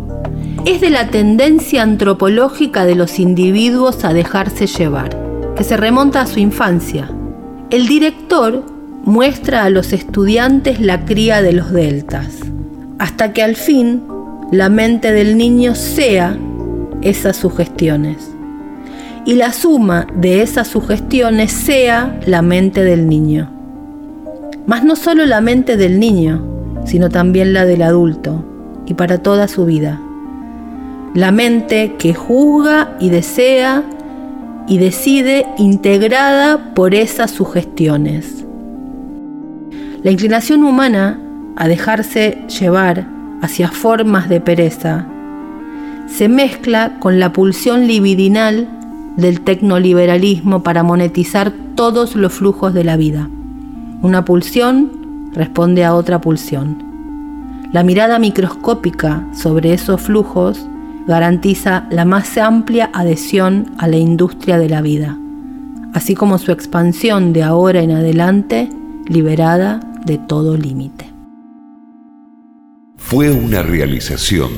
es 0.66 0.82
de 0.82 0.90
la 0.90 1.10
tendencia 1.10 1.84
antropológica 1.84 2.86
de 2.86 2.96
los 2.96 3.20
individuos 3.20 4.04
a 4.04 4.14
dejarse 4.14 4.66
llevar, 4.66 5.16
que 5.56 5.64
se 5.64 5.78
remonta 5.78 6.22
a 6.22 6.26
su 6.26 6.40
infancia. 6.40 7.12
El 7.70 7.88
director 7.88 8.66
muestra 9.04 9.66
a 9.66 9.70
los 9.70 9.94
estudiantes 9.94 10.80
la 10.80 11.06
cría 11.06 11.44
de 11.44 11.54
los 11.54 11.72
deltas, 11.72 12.38
hasta 12.98 13.34
que 13.34 13.44
al 13.44 13.56
fin 13.56 14.02
la 14.52 14.70
mente 14.70 15.12
del 15.12 15.38
niño 15.38 15.76
sea 15.76 16.36
esas 17.04 17.38
sugestiones. 17.38 18.32
Y 19.26 19.36
la 19.36 19.54
suma 19.54 20.08
de 20.16 20.42
esas 20.42 20.68
sugestiones 20.68 21.52
sea 21.52 22.20
la 22.26 22.42
mente 22.42 22.84
del 22.84 23.08
niño. 23.08 23.50
Mas 24.66 24.84
no 24.84 24.96
solo 24.96 25.26
la 25.26 25.42
mente 25.42 25.78
del 25.78 26.00
niño, 26.00 26.42
sino 26.86 27.10
también 27.10 27.54
la 27.54 27.66
del 27.66 27.82
adulto, 27.82 28.44
y 28.86 28.94
para 28.94 29.20
toda 29.20 29.48
su 29.48 29.66
vida. 29.66 30.00
La 31.14 31.32
mente 31.32 31.96
que 31.98 32.14
juzga 32.14 32.96
y 33.00 33.10
desea 33.10 33.84
y 34.68 34.78
decide 34.78 35.46
integrada 35.58 36.74
por 36.76 36.94
esas 36.94 37.32
sugestiones. 37.32 38.46
La 40.04 40.12
inclinación 40.12 40.64
humana 40.64 41.20
a 41.56 41.68
dejarse 41.68 42.38
llevar 42.60 43.08
hacia 43.42 43.70
formas 43.70 44.30
de 44.30 44.40
pereza 44.40 45.08
se 46.08 46.28
mezcla 46.28 46.98
con 47.00 47.20
la 47.20 47.34
pulsión 47.34 47.88
libidinal 47.88 48.68
del 49.20 49.42
tecnoliberalismo 49.42 50.64
para 50.64 50.84
monetizar 50.84 51.52
todos 51.76 52.16
los 52.16 52.34
flujos 52.34 52.74
de 52.74 52.84
la 52.84 52.98
vida. 52.98 53.30
Una 54.02 54.26
pulsión 54.26 55.32
responde 55.34 55.86
a 55.86 55.94
otra 55.94 56.22
pulsión. 56.22 56.84
La 57.72 57.84
mirada 57.84 58.18
microscópica 58.18 59.28
sobre 59.34 59.74
esos 59.74 60.02
flujos 60.02 60.66
garantiza 61.08 61.88
la 61.92 62.06
más 62.06 62.38
amplia 62.38 62.90
adhesión 62.94 63.72
a 63.78 63.88
la 63.88 63.98
industria 63.98 64.58
de 64.58 64.70
la 64.70 64.82
vida, 64.82 65.18
así 65.94 66.16
como 66.16 66.38
su 66.38 66.52
expansión 66.52 67.34
de 67.34 67.44
ahora 67.44 67.82
en 67.82 67.92
adelante 67.92 68.70
liberada 69.08 69.80
de 70.06 70.18
todo 70.18 70.56
límite. 70.56 71.12
Fue 72.98 73.32
una 73.32 73.64
realización 73.64 74.52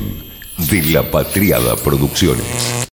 de 0.69 0.83
La 0.91 1.09
Patriada 1.09 1.75
Producciones. 1.77 2.89